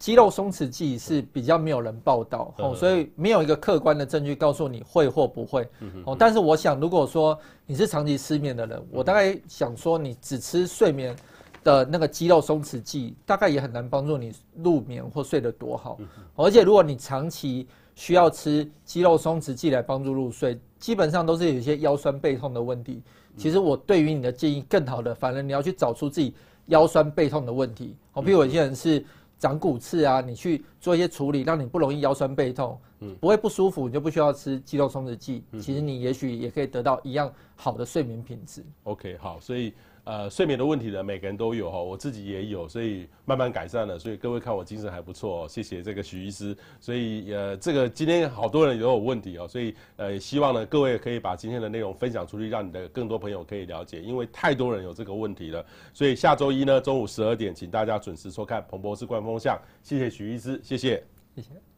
[0.01, 5.67] 肌肉松弛剂是比较没有人报道哦，所以没有一个客观的证据告诉你会或不会
[6.05, 6.15] 哦。
[6.17, 7.37] 但是我想，如果说
[7.67, 11.15] 你是长期失眠的人，我大概想说，你只吃睡眠。
[11.63, 14.33] 的那个肌肉松弛剂大概也很难帮助你
[14.63, 15.95] 入眠或睡得多好，
[16.35, 23.03] 而且如果你长期需要吃肌肉松弛剂来帮助入睡，基本上都是有一些腰酸背痛的问题。
[23.37, 26.33] 其实我对于你的建议更好的，反而你要去找出自己
[26.65, 27.95] 腰酸背痛的问题。
[28.11, 29.05] 好，比如有些人是
[29.41, 32.79] 长骨刺啊，你去做一些处理，让你不容易腰酸背痛，
[33.19, 35.43] 不会不舒服，你就不需要吃肌肉松弛剂。
[35.59, 38.63] 其实你也许也可以得到一样好的睡眠品质。
[38.83, 39.73] OK，好，所以。
[40.03, 43.99] 呃，睡眠的问题呢，每个人都有哈，我自己也有，所以慢慢改善了。
[43.99, 46.57] 所以各位看我精神还不错，谢谢这个许医师。
[46.79, 55.63] 所以呃，这个今天好多人都有问题哦，所以呃，希望呢各位可以把今天的内容分享出去，让你的更多朋友可以了解，因为太多人有这个问题了。
[55.93, 59.59] 所以下周一呢中午十二点，请大家准时收看彭博士观风向。
[59.83, 61.03] 谢谢许医师，谢谢，
[61.35, 61.70] 谢谢。